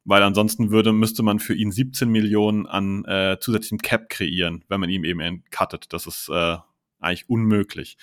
[0.03, 4.79] weil ansonsten würde, müsste man für ihn 17 Millionen an äh, zusätzlichem Cap kreieren, wenn
[4.79, 5.93] man ihm eben cuttet.
[5.93, 6.57] Das ist äh,
[6.99, 7.97] eigentlich unmöglich.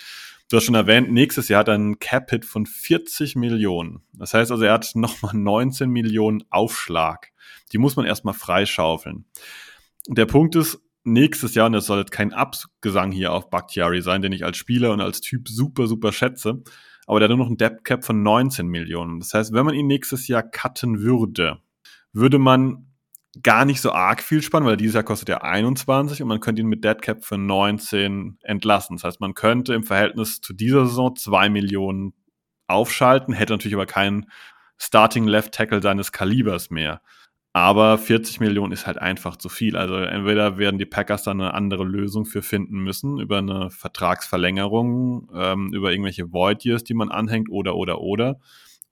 [0.48, 4.02] Du hast schon erwähnt, nächstes Jahr hat er einen Cap-Hit von 40 Millionen.
[4.12, 7.32] Das heißt also, er hat nochmal 19 Millionen Aufschlag.
[7.72, 9.24] Die muss man erstmal freischaufeln.
[10.06, 14.22] Der Punkt ist, nächstes Jahr, und das soll jetzt kein Abgesang hier auf Bakhtiari sein,
[14.22, 16.62] den ich als Spieler und als Typ super, super schätze,
[17.06, 19.20] aber der hat nur noch ein Depth Cap von 19 Millionen.
[19.20, 21.58] Das heißt, wenn man ihn nächstes Jahr cutten würde,
[22.12, 22.86] würde man
[23.42, 26.62] gar nicht so arg viel spannen, weil dieses Jahr kostet er 21 und man könnte
[26.62, 28.96] ihn mit Dead Cap für 19 entlassen.
[28.96, 32.14] Das heißt, man könnte im Verhältnis zu dieser Saison 2 Millionen
[32.66, 34.26] aufschalten, hätte natürlich aber keinen
[34.78, 37.00] Starting Left Tackle seines Kalibers mehr.
[37.56, 39.78] Aber 40 Millionen ist halt einfach zu viel.
[39.78, 45.30] Also entweder werden die Packers dann eine andere Lösung für finden müssen, über eine Vertragsverlängerung,
[45.34, 48.40] ähm, über irgendwelche Void Years, die man anhängt, oder, oder, oder.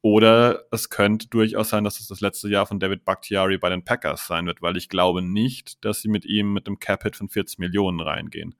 [0.01, 3.85] Oder es könnte durchaus sein, dass es das letzte Jahr von David Bakhtiari bei den
[3.85, 7.29] Packers sein wird, weil ich glaube nicht, dass sie mit ihm mit einem Cap-Hit von
[7.29, 8.55] 40 Millionen reingehen.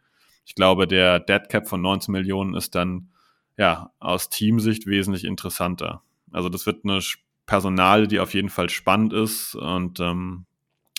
[0.45, 3.09] Ich glaube, der Dead Cap von 19 Millionen ist dann
[3.57, 6.03] ja aus Teamsicht wesentlich interessanter.
[6.31, 7.01] Also das wird eine
[7.47, 9.55] Personal, die auf jeden Fall spannend ist.
[9.55, 10.47] Und ähm,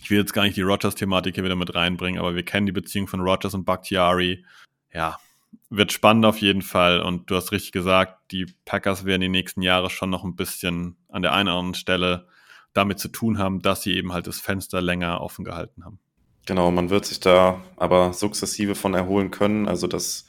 [0.01, 2.71] ich will jetzt gar nicht die Rogers-Thematik hier wieder mit reinbringen, aber wir kennen die
[2.71, 4.45] Beziehung von Rogers und Bakhtiari.
[4.93, 5.17] Ja,
[5.69, 7.01] wird spannend auf jeden Fall.
[7.01, 10.97] Und du hast richtig gesagt, die Packers werden die nächsten Jahre schon noch ein bisschen
[11.09, 12.27] an der einen oder anderen Stelle
[12.73, 15.99] damit zu tun haben, dass sie eben halt das Fenster länger offen gehalten haben.
[16.45, 19.67] Genau, man wird sich da aber sukzessive von erholen können.
[19.67, 20.27] Also das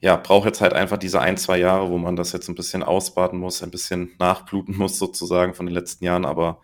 [0.00, 2.82] ja, braucht jetzt halt einfach diese ein, zwei Jahre, wo man das jetzt ein bisschen
[2.82, 6.24] ausbaden muss, ein bisschen nachbluten muss sozusagen von den letzten Jahren.
[6.24, 6.60] Aber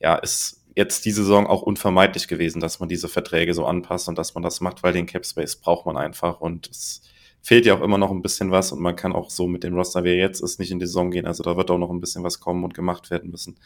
[0.00, 4.16] ja, ist jetzt die Saison auch unvermeidlich gewesen, dass man diese Verträge so anpasst und
[4.16, 7.02] dass man das macht, weil den Cap Space braucht man einfach und es
[7.42, 9.74] fehlt ja auch immer noch ein bisschen was und man kann auch so mit dem
[9.74, 11.26] Roster, wie er jetzt ist, nicht in die Saison gehen.
[11.26, 13.58] Also da wird auch noch ein bisschen was kommen und gemacht werden müssen.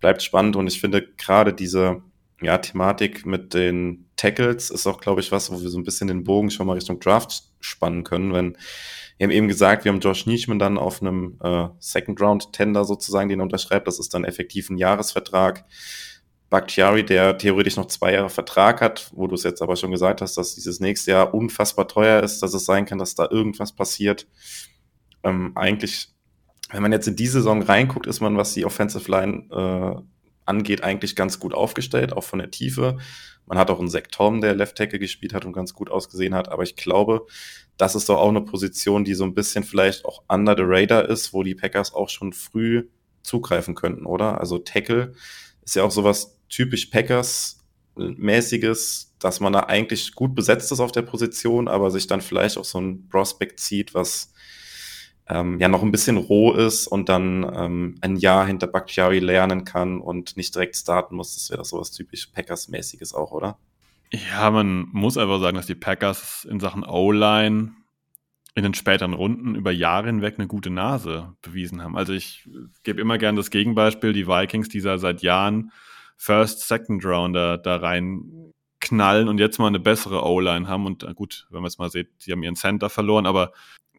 [0.00, 2.02] Bleibt spannend und ich finde gerade diese
[2.42, 6.08] ja, Thematik mit den Tackles ist auch, glaube ich, was, wo wir so ein bisschen
[6.08, 8.32] den Bogen schon mal Richtung Draft spannen können.
[8.32, 8.56] Wenn
[9.20, 12.86] wir haben eben gesagt, wir haben Josh Nischman dann auf einem äh, Second Round Tender
[12.86, 13.86] sozusagen, den er unterschreibt.
[13.86, 15.66] Das ist dann effektiv ein Jahresvertrag.
[16.48, 20.22] Bakhtiari, der theoretisch noch zwei Jahre Vertrag hat, wo du es jetzt aber schon gesagt
[20.22, 23.72] hast, dass dieses nächste Jahr unfassbar teuer ist, dass es sein kann, dass da irgendwas
[23.72, 24.26] passiert.
[25.22, 26.08] Ähm, eigentlich,
[26.70, 30.00] wenn man jetzt in die Saison reinguckt, ist man, was die Offensive Line äh,
[30.50, 32.98] angeht, eigentlich ganz gut aufgestellt, auch von der Tiefe.
[33.46, 34.02] Man hat auch einen Zach
[34.42, 36.50] der Left Tackle gespielt hat und ganz gut ausgesehen hat.
[36.50, 37.26] Aber ich glaube,
[37.76, 41.08] das ist doch auch eine Position, die so ein bisschen vielleicht auch under the radar
[41.08, 42.88] ist, wo die Packers auch schon früh
[43.22, 44.40] zugreifen könnten, oder?
[44.40, 45.12] Also Tackle
[45.62, 51.02] ist ja auch sowas typisch Packers-mäßiges, dass man da eigentlich gut besetzt ist auf der
[51.02, 54.32] Position, aber sich dann vielleicht auch so ein Prospect zieht, was
[55.30, 59.64] ähm, ja noch ein bisschen roh ist und dann ähm, ein Jahr hinter Bakhtiari lernen
[59.64, 61.34] kann und nicht direkt starten muss.
[61.34, 63.58] Das wäre doch sowas typisch Packers-mäßiges auch, oder?
[64.12, 67.72] Ja, man muss einfach sagen, dass die Packers in Sachen O-Line
[68.56, 71.96] in den späteren Runden über Jahre hinweg eine gute Nase bewiesen haben.
[71.96, 72.48] Also ich
[72.82, 75.70] gebe immer gern das Gegenbeispiel, die Vikings, die seit Jahren
[76.16, 80.86] First, Second Rounder da rein knallen und jetzt mal eine bessere O-Line haben.
[80.86, 83.52] Und äh, gut, wenn man es mal sieht, die haben ihren Center verloren, aber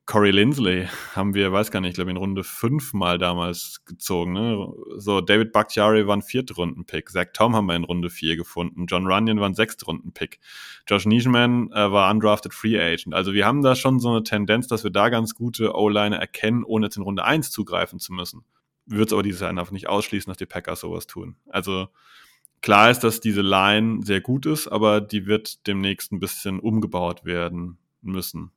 [0.07, 4.33] Corey Lindsley haben wir, weiß gar nicht, ich glaube in Runde 5 mal damals gezogen.
[4.33, 4.67] Ne?
[4.97, 7.11] So, David Bakhtiari war ein Viertrunden-Pick.
[7.11, 8.87] Zach Tom haben wir in Runde 4 gefunden.
[8.87, 10.39] John Runyon war ein Sechstrunden-Pick.
[10.87, 13.13] Josh Nischman äh, war undrafted Free Agent.
[13.13, 16.63] Also wir haben da schon so eine Tendenz, dass wir da ganz gute O-Line erkennen,
[16.63, 18.43] ohne jetzt in Runde 1 zugreifen zu müssen.
[18.87, 21.37] Wird es aber dieses Jahr einfach nicht ausschließen, dass die Packers sowas tun.
[21.47, 21.87] Also
[22.61, 27.23] klar ist, dass diese Line sehr gut ist, aber die wird demnächst ein bisschen umgebaut
[27.23, 28.51] werden müssen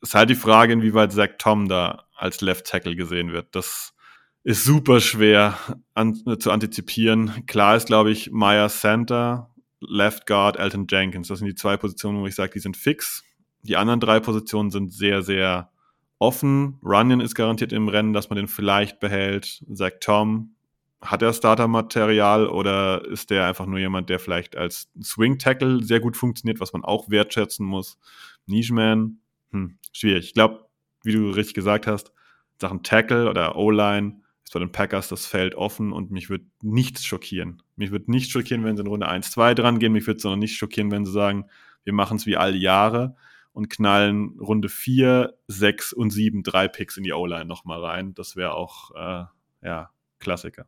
[0.00, 3.54] ist halt die Frage, inwieweit Zach Tom da als Left Tackle gesehen wird.
[3.54, 3.94] Das
[4.42, 5.58] ist super schwer
[5.94, 7.44] an, zu antizipieren.
[7.46, 11.28] Klar ist, glaube ich, Maya Center, Left Guard, Elton Jenkins.
[11.28, 13.24] Das sind die zwei Positionen, wo ich sage, die sind fix.
[13.62, 15.70] Die anderen drei Positionen sind sehr, sehr
[16.18, 16.78] offen.
[16.82, 19.62] Runyon ist garantiert im Rennen, dass man den vielleicht behält.
[19.72, 20.54] Zach Tom,
[21.02, 26.00] hat er Startermaterial oder ist der einfach nur jemand, der vielleicht als Swing Tackle sehr
[26.00, 27.98] gut funktioniert, was man auch wertschätzen muss?
[28.46, 29.19] Nishman,
[29.52, 30.26] hm, schwierig.
[30.26, 30.66] Ich glaube,
[31.02, 32.12] wie du richtig gesagt hast,
[32.60, 37.04] Sachen Tackle oder O-Line ist bei den Packers das Feld offen und mich wird nichts
[37.04, 37.62] schockieren.
[37.76, 39.92] Mich wird nicht schockieren, wenn sie in Runde 1, 2 dran gehen.
[39.92, 41.46] Mich wird es auch nicht schockieren, wenn sie sagen,
[41.84, 43.16] wir machen es wie alle Jahre
[43.52, 48.14] und knallen Runde 4, 6 und 7 drei Picks in die O-Line nochmal rein.
[48.14, 49.24] Das wäre auch, äh,
[49.66, 50.66] ja, Klassiker.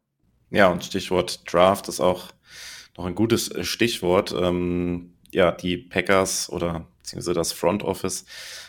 [0.51, 2.30] Ja, und Stichwort Draft ist auch
[2.97, 4.35] noch ein gutes Stichwort.
[4.39, 8.24] Ähm, ja, die Packers oder beziehungsweise das Front Office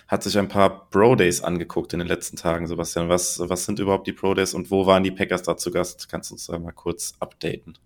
[0.08, 3.10] hat sich ein paar Pro Days angeguckt in den letzten Tagen, Sebastian.
[3.10, 6.10] Was, was sind überhaupt die Pro Days und wo waren die Packers da zu Gast?
[6.10, 7.78] Kannst du uns da mal kurz updaten?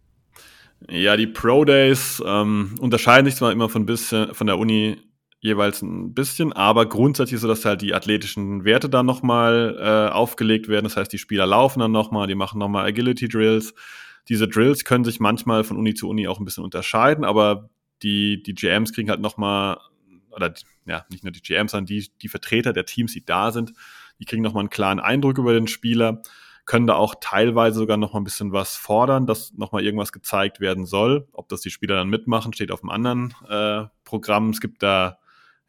[0.89, 4.97] Ja, die Pro Days ähm, unterscheiden sich zwar immer von, bisschen, von der Uni
[5.39, 10.67] jeweils ein bisschen, aber grundsätzlich so, dass halt die athletischen Werte da nochmal äh, aufgelegt
[10.67, 10.85] werden.
[10.85, 13.73] Das heißt, die Spieler laufen dann nochmal, die machen nochmal Agility Drills.
[14.29, 17.69] Diese Drills können sich manchmal von Uni zu Uni auch ein bisschen unterscheiden, aber
[18.03, 19.77] die, die GMs kriegen halt nochmal
[20.37, 20.53] oder
[20.85, 23.73] ja, nicht nur die GMs, sondern die, die Vertreter der Teams, die da sind,
[24.19, 26.21] die kriegen nochmal einen klaren Eindruck über den Spieler,
[26.65, 30.85] können da auch teilweise sogar nochmal ein bisschen was fordern, dass nochmal irgendwas gezeigt werden
[30.85, 31.27] soll.
[31.31, 34.49] Ob das die Spieler dann mitmachen, steht auf einem anderen äh, Programm.
[34.49, 35.17] Es gibt da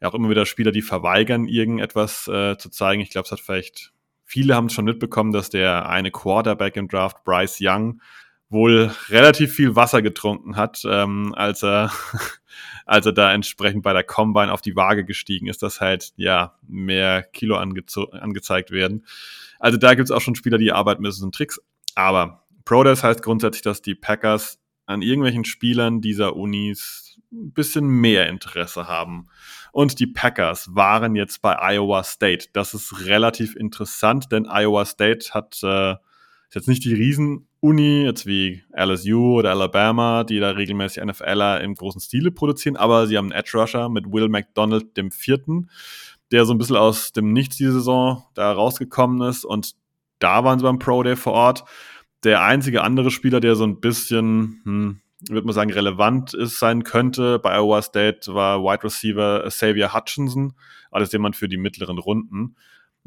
[0.01, 3.01] ja auch immer wieder Spieler, die verweigern, irgendetwas äh, zu zeigen.
[3.01, 3.93] Ich glaube, es hat vielleicht,
[4.25, 8.01] viele haben es schon mitbekommen, dass der eine Quarterback im Draft, Bryce Young,
[8.49, 11.91] wohl relativ viel Wasser getrunken hat, ähm, als er
[12.85, 16.55] als er da entsprechend bei der Combine auf die Waage gestiegen ist, dass halt ja
[16.67, 19.05] mehr Kilo angezeigt werden.
[19.59, 21.61] Also da gibt es auch schon Spieler, die arbeiten mit so Tricks.
[21.93, 27.87] Aber Pro Days heißt grundsätzlich, dass die Packers an irgendwelchen Spielern dieser Unis ein bisschen
[27.87, 29.27] mehr Interesse haben.
[29.71, 32.47] Und die Packers waren jetzt bei Iowa State.
[32.53, 35.95] Das ist relativ interessant, denn Iowa State hat äh,
[36.49, 41.75] ist jetzt nicht die Riesen-Uni, jetzt wie LSU oder Alabama, die da regelmäßig NFLer im
[41.75, 45.69] großen Stile produzieren, aber sie haben einen Edge-Rusher mit Will McDonald, dem vierten,
[46.31, 49.75] der so ein bisschen aus dem Nichts die Saison da rausgekommen ist und
[50.17, 51.65] da waren sie beim Pro Day vor Ort.
[52.23, 56.83] Der einzige andere Spieler, der so ein bisschen, hm, würde man sagen, relevant ist, sein
[56.83, 60.53] könnte bei Iowa State, war Wide Receiver Xavier Hutchinson,
[60.89, 62.55] alles jemand für die mittleren Runden.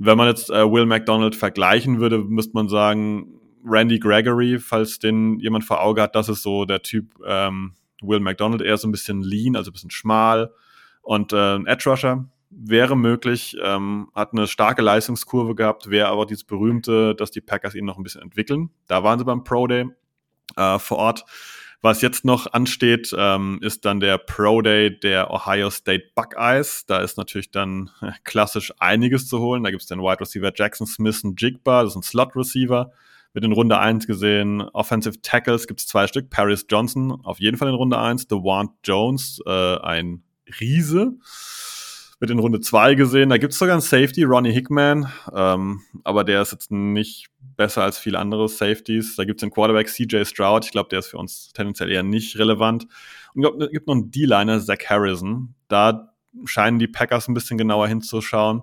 [0.05, 5.39] Wenn man jetzt äh, Will McDonald vergleichen würde, müsste man sagen, Randy Gregory, falls den
[5.39, 8.91] jemand vor Auge hat, das ist so der Typ ähm, Will McDonald, eher so ein
[8.91, 10.51] bisschen lean, also ein bisschen schmal.
[11.03, 16.27] Und äh, ein Edge Rusher wäre möglich, ähm, hat eine starke Leistungskurve gehabt, wäre aber
[16.27, 18.71] dieses berühmte, dass die Packers ihn noch ein bisschen entwickeln.
[18.89, 19.87] Da waren sie beim Pro Day
[20.57, 21.25] äh, vor Ort.
[21.85, 26.87] Was jetzt noch ansteht, ähm, ist dann der Pro Day der Ohio State Buckeyes.
[26.87, 27.91] Da ist natürlich dann
[28.23, 29.65] klassisch einiges zu holen.
[29.65, 32.93] Da gibt es den Wide Receiver Jackson Smith und Jigba, das ist ein Slot Receiver.
[33.33, 34.61] Wird in Runde 1 gesehen.
[34.61, 36.31] Offensive Tackles gibt es zwei Stück.
[36.31, 38.29] Paris Johnson auf jeden Fall in Runde 1.
[38.29, 40.23] DeWant Jones, äh, ein
[40.61, 41.15] Riese.
[42.23, 43.31] Wird in Runde 2 gesehen.
[43.31, 45.11] Da gibt es sogar einen Safety, Ronnie Hickman.
[45.35, 49.17] Ähm, aber der ist jetzt nicht besser als viele andere Safeties.
[49.17, 50.65] Da gibt es den Quarterback CJ Stroud.
[50.65, 52.87] Ich glaube, der ist für uns tendenziell eher nicht relevant.
[53.35, 55.57] Und es gibt noch einen D-Liner, Zach Harrison.
[55.67, 56.15] Da
[56.45, 58.63] scheinen die Packers ein bisschen genauer hinzuschauen.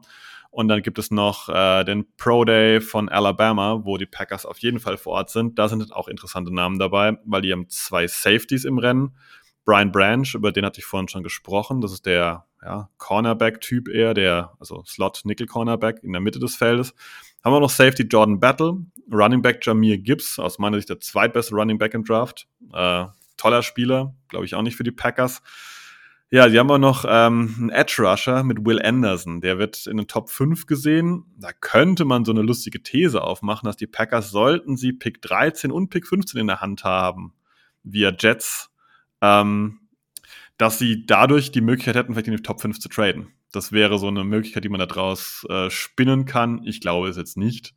[0.51, 4.60] Und dann gibt es noch äh, den Pro Day von Alabama, wo die Packers auf
[4.60, 5.60] jeden Fall vor Ort sind.
[5.60, 9.18] Da sind auch interessante Namen dabei, weil die haben zwei Safeties im Rennen.
[9.66, 11.82] Brian Branch, über den hatte ich vorhin schon gesprochen.
[11.82, 16.93] Das ist der ja, Cornerback-Typ eher, der, also Slot-Nickel-Cornerback in der Mitte des Feldes.
[17.43, 21.55] Haben wir noch Safety Jordan Battle, Running Back Jamir Gibbs, aus meiner Sicht der zweitbeste
[21.55, 22.47] Running Back im Draft.
[22.74, 23.05] Äh,
[23.38, 25.41] toller Spieler, glaube ich auch nicht für die Packers.
[26.32, 29.41] Ja, die haben auch noch ähm, einen Edge Rusher mit Will Anderson.
[29.41, 31.26] Der wird in den Top 5 gesehen.
[31.38, 35.72] Da könnte man so eine lustige These aufmachen, dass die Packers, sollten sie Pick 13
[35.72, 37.34] und Pick 15 in der Hand haben,
[37.84, 38.70] via Jets,
[39.22, 39.79] ähm,
[40.60, 43.30] dass sie dadurch die Möglichkeit hätten, vielleicht in die Top 5 zu traden.
[43.51, 46.62] Das wäre so eine Möglichkeit, die man daraus äh, spinnen kann.
[46.66, 47.74] Ich glaube es jetzt nicht.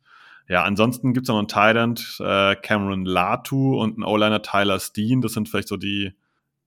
[0.49, 5.21] Ja, ansonsten gibt es noch einen Thailand, äh, Cameron Latu und einen O-Liner Tyler Steen.
[5.21, 6.11] Das sind vielleicht so die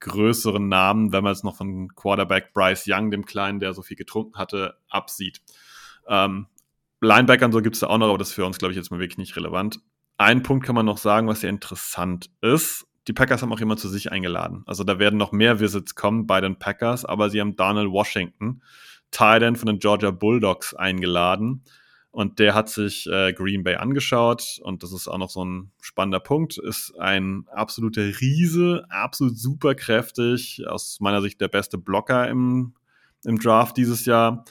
[0.00, 3.96] größeren Namen, wenn man jetzt noch von Quarterback Bryce Young, dem Kleinen, der so viel
[3.96, 5.42] getrunken hatte, absieht.
[6.08, 6.46] Ähm,
[7.02, 8.90] Linebackern so gibt es da auch noch, aber das ist für uns, glaube ich, jetzt
[8.90, 9.80] mal wirklich nicht relevant.
[10.16, 12.86] Ein Punkt kann man noch sagen, was sehr interessant ist.
[13.08, 14.62] Die Packers haben auch jemand zu sich eingeladen.
[14.66, 18.62] Also da werden noch mehr Visits kommen bei den Packers, aber sie haben Donald Washington,
[19.10, 21.62] Titan von den Georgia Bulldogs, eingeladen.
[22.10, 25.70] Und der hat sich äh, Green Bay angeschaut und das ist auch noch so ein
[25.82, 26.56] spannender Punkt.
[26.56, 32.72] Ist ein absoluter Riese, absolut super kräftig, aus meiner Sicht der beste Blocker im,
[33.24, 34.46] im Draft dieses Jahr.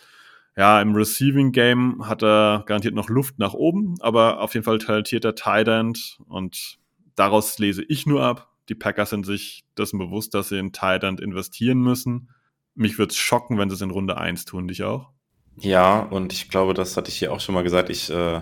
[0.56, 4.78] Ja, im Receiving Game hat er garantiert noch Luft nach oben, aber auf jeden Fall
[4.78, 6.78] talentierter Tight End und
[7.16, 8.52] daraus lese ich nur ab.
[8.70, 12.30] Die Packers sind sich dessen bewusst, dass sie in End investieren müssen.
[12.74, 15.12] Mich würde es schocken, wenn sie es in Runde 1 tun, dich auch.
[15.58, 17.90] Ja, und ich glaube, das hatte ich hier auch schon mal gesagt.
[17.90, 18.42] Ich, äh,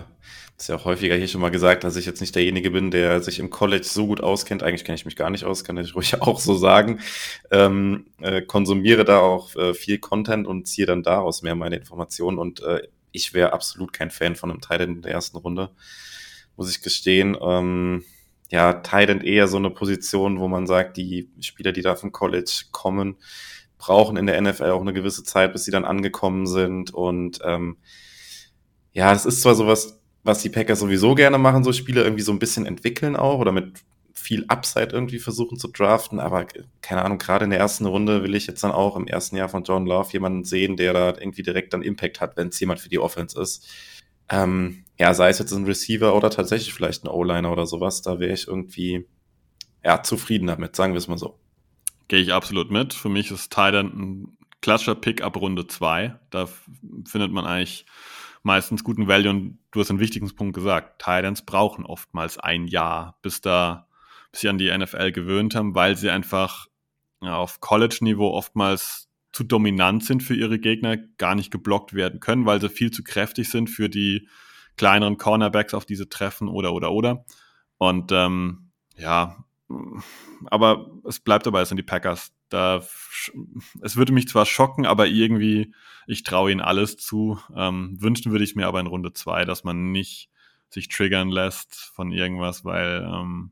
[0.56, 2.90] das ist ja auch häufiger hier schon mal gesagt, dass ich jetzt nicht derjenige bin,
[2.90, 4.62] der sich im College so gut auskennt.
[4.62, 7.00] Eigentlich kenne ich mich gar nicht aus, kann ich ruhig auch so sagen.
[7.50, 12.38] Ähm, äh, konsumiere da auch äh, viel Content und ziehe dann daraus mehr meine Informationen.
[12.38, 15.70] Und äh, ich wäre absolut kein Fan von einem Titan in der ersten Runde,
[16.56, 17.36] muss ich gestehen.
[17.40, 18.04] Ähm,
[18.54, 22.66] ja, Titan eher so eine Position, wo man sagt, die Spieler, die da vom College
[22.70, 23.16] kommen,
[23.78, 26.94] brauchen in der NFL auch eine gewisse Zeit, bis sie dann angekommen sind.
[26.94, 27.78] Und ähm,
[28.92, 32.30] ja, es ist zwar sowas, was die Packers sowieso gerne machen, so Spiele irgendwie so
[32.30, 33.72] ein bisschen entwickeln auch oder mit
[34.12, 36.46] viel Upside irgendwie versuchen zu draften, aber
[36.80, 39.48] keine Ahnung, gerade in der ersten Runde will ich jetzt dann auch im ersten Jahr
[39.48, 42.78] von John Love jemanden sehen, der da irgendwie direkt dann Impact hat, wenn es jemand
[42.78, 43.66] für die Offense ist.
[44.28, 48.18] Ähm, ja, sei es jetzt ein Receiver oder tatsächlich vielleicht ein O-Liner oder sowas, da
[48.18, 49.06] wäre ich irgendwie
[49.84, 51.38] ja, zufrieden damit, sagen wir es mal so.
[52.08, 52.94] Gehe ich absolut mit.
[52.94, 56.18] Für mich ist Titan ein klassischer Pick ab Runde 2.
[56.30, 56.48] Da
[57.06, 57.86] findet man eigentlich
[58.42, 61.02] meistens guten Value und du hast einen wichtigen Punkt gesagt.
[61.02, 63.88] Titans brauchen oftmals ein Jahr, bis da,
[64.30, 66.66] bis sie an die NFL gewöhnt haben, weil sie einfach
[67.22, 69.03] ja, auf College-Niveau oftmals
[69.34, 73.02] zu dominant sind für ihre Gegner, gar nicht geblockt werden können, weil sie viel zu
[73.02, 74.28] kräftig sind für die
[74.76, 77.24] kleineren Cornerbacks auf diese Treffen oder oder oder.
[77.78, 79.44] Und ähm, ja,
[80.46, 82.32] aber es bleibt dabei, es sind die Packers.
[82.48, 82.84] Da,
[83.82, 85.74] es würde mich zwar schocken, aber irgendwie,
[86.06, 87.38] ich traue ihnen alles zu.
[87.56, 90.30] Ähm, wünschen würde ich mir aber in Runde zwei, dass man nicht
[90.70, 93.50] sich triggern lässt von irgendwas, weil ähm,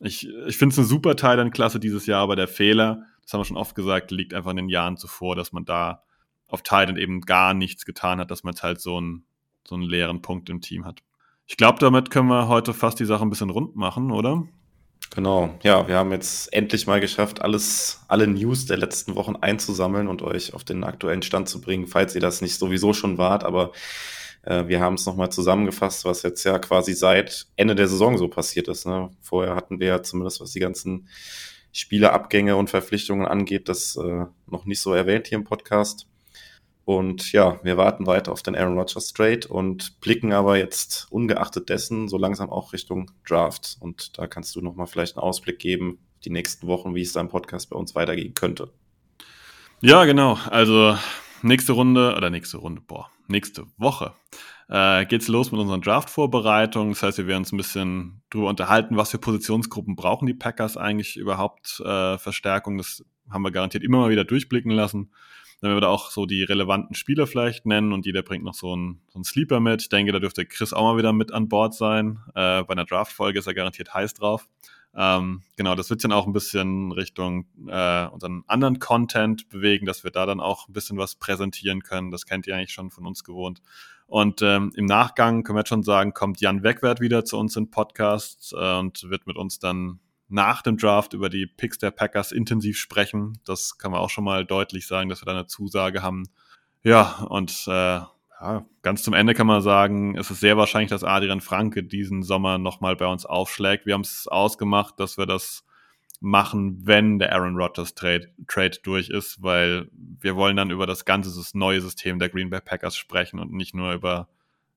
[0.00, 3.44] ich, ich finde es eine super Thailand-Klasse dieses Jahr, aber der Fehler, das haben wir
[3.44, 6.02] schon oft gesagt, liegt einfach in den Jahren zuvor, dass man da
[6.48, 9.24] auf Thailand eben gar nichts getan hat, dass man jetzt halt so einen,
[9.66, 11.00] so einen leeren Punkt im Team hat.
[11.46, 14.44] Ich glaube, damit können wir heute fast die Sache ein bisschen rund machen, oder?
[15.14, 20.08] Genau, ja, wir haben jetzt endlich mal geschafft, alles, alle News der letzten Wochen einzusammeln
[20.08, 23.44] und euch auf den aktuellen Stand zu bringen, falls ihr das nicht sowieso schon wart,
[23.44, 23.72] aber
[24.42, 28.28] äh, wir haben es nochmal zusammengefasst, was jetzt ja quasi seit Ende der Saison so
[28.28, 28.86] passiert ist.
[28.86, 29.10] Ne?
[29.20, 31.08] Vorher hatten wir ja zumindest, was die ganzen
[31.74, 36.06] Spielerabgänge und Verpflichtungen angeht, das äh, noch nicht so erwähnt hier im Podcast.
[36.84, 41.68] Und ja, wir warten weiter auf den Aaron Rodgers Trade und blicken aber jetzt ungeachtet
[41.70, 43.76] dessen so langsam auch Richtung Draft.
[43.80, 47.20] Und da kannst du nochmal vielleicht einen Ausblick geben, die nächsten Wochen, wie es da
[47.20, 48.70] im Podcast bei uns weitergehen könnte.
[49.80, 50.38] Ja, genau.
[50.50, 50.96] Also
[51.42, 54.12] nächste Runde oder nächste Runde, boah, nächste Woche
[54.68, 56.92] äh, geht's los mit unseren Draft-Vorbereitungen.
[56.92, 60.76] Das heißt, wir werden uns ein bisschen drüber unterhalten, was für Positionsgruppen brauchen die Packers
[60.76, 62.78] eigentlich überhaupt äh, Verstärkung.
[62.78, 65.10] Das haben wir garantiert immer mal wieder durchblicken lassen.
[65.60, 68.54] Dann werden wir da auch so die relevanten Spieler vielleicht nennen und jeder bringt noch
[68.54, 69.82] so einen, so einen Sleeper mit.
[69.82, 72.18] Ich denke, da dürfte Chris auch mal wieder mit an Bord sein.
[72.34, 74.48] Äh, bei einer Draft-Folge ist er garantiert heiß drauf.
[74.96, 80.04] Ähm, genau, das wird dann auch ein bisschen Richtung äh, unseren anderen Content bewegen, dass
[80.04, 82.10] wir da dann auch ein bisschen was präsentieren können.
[82.10, 83.60] Das kennt ihr eigentlich schon von uns gewohnt.
[84.14, 87.56] Und ähm, im Nachgang können wir jetzt schon sagen, kommt Jan Wegwert wieder zu uns
[87.56, 89.98] in Podcast äh, und wird mit uns dann
[90.28, 93.40] nach dem Draft über die Picks der Packers intensiv sprechen.
[93.44, 96.28] Das kann man auch schon mal deutlich sagen, dass wir da eine Zusage haben.
[96.84, 101.02] Ja, und äh, ja, ganz zum Ende kann man sagen, es ist sehr wahrscheinlich, dass
[101.02, 103.84] Adrian Franke diesen Sommer nochmal bei uns aufschlägt.
[103.84, 105.64] Wir haben es ausgemacht, dass wir das
[106.24, 111.04] machen, wenn der Aaron Rodgers Trade, Trade durch ist, weil wir wollen dann über das
[111.04, 114.28] ganze das neue System der Green Bay Packers sprechen und nicht nur über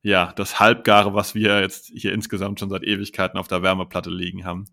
[0.02, 4.46] ja, das Halbgare, was wir jetzt hier insgesamt schon seit Ewigkeiten auf der Wärmeplatte liegen
[4.46, 4.66] haben.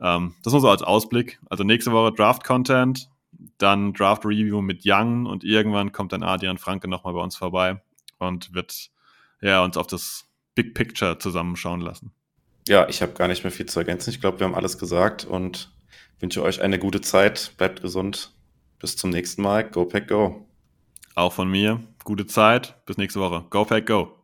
[0.00, 1.40] Ähm, das nur so als Ausblick.
[1.50, 3.10] Also nächste Woche Draft-Content,
[3.58, 7.82] dann Draft-Review mit Young und irgendwann kommt dann Adrian Franke nochmal bei uns vorbei
[8.18, 8.90] und wird
[9.40, 12.12] ja, uns auf das Big Picture zusammenschauen lassen.
[12.68, 14.10] Ja, ich habe gar nicht mehr viel zu ergänzen.
[14.10, 15.72] Ich glaube, wir haben alles gesagt und
[16.22, 17.52] wünsche euch eine gute Zeit.
[17.58, 18.32] Bleibt gesund.
[18.78, 19.68] Bis zum nächsten Mal.
[19.68, 20.46] Go Pack Go.
[21.14, 21.80] Auch von mir.
[22.04, 22.76] Gute Zeit.
[22.86, 23.44] Bis nächste Woche.
[23.50, 24.21] Go Pack Go.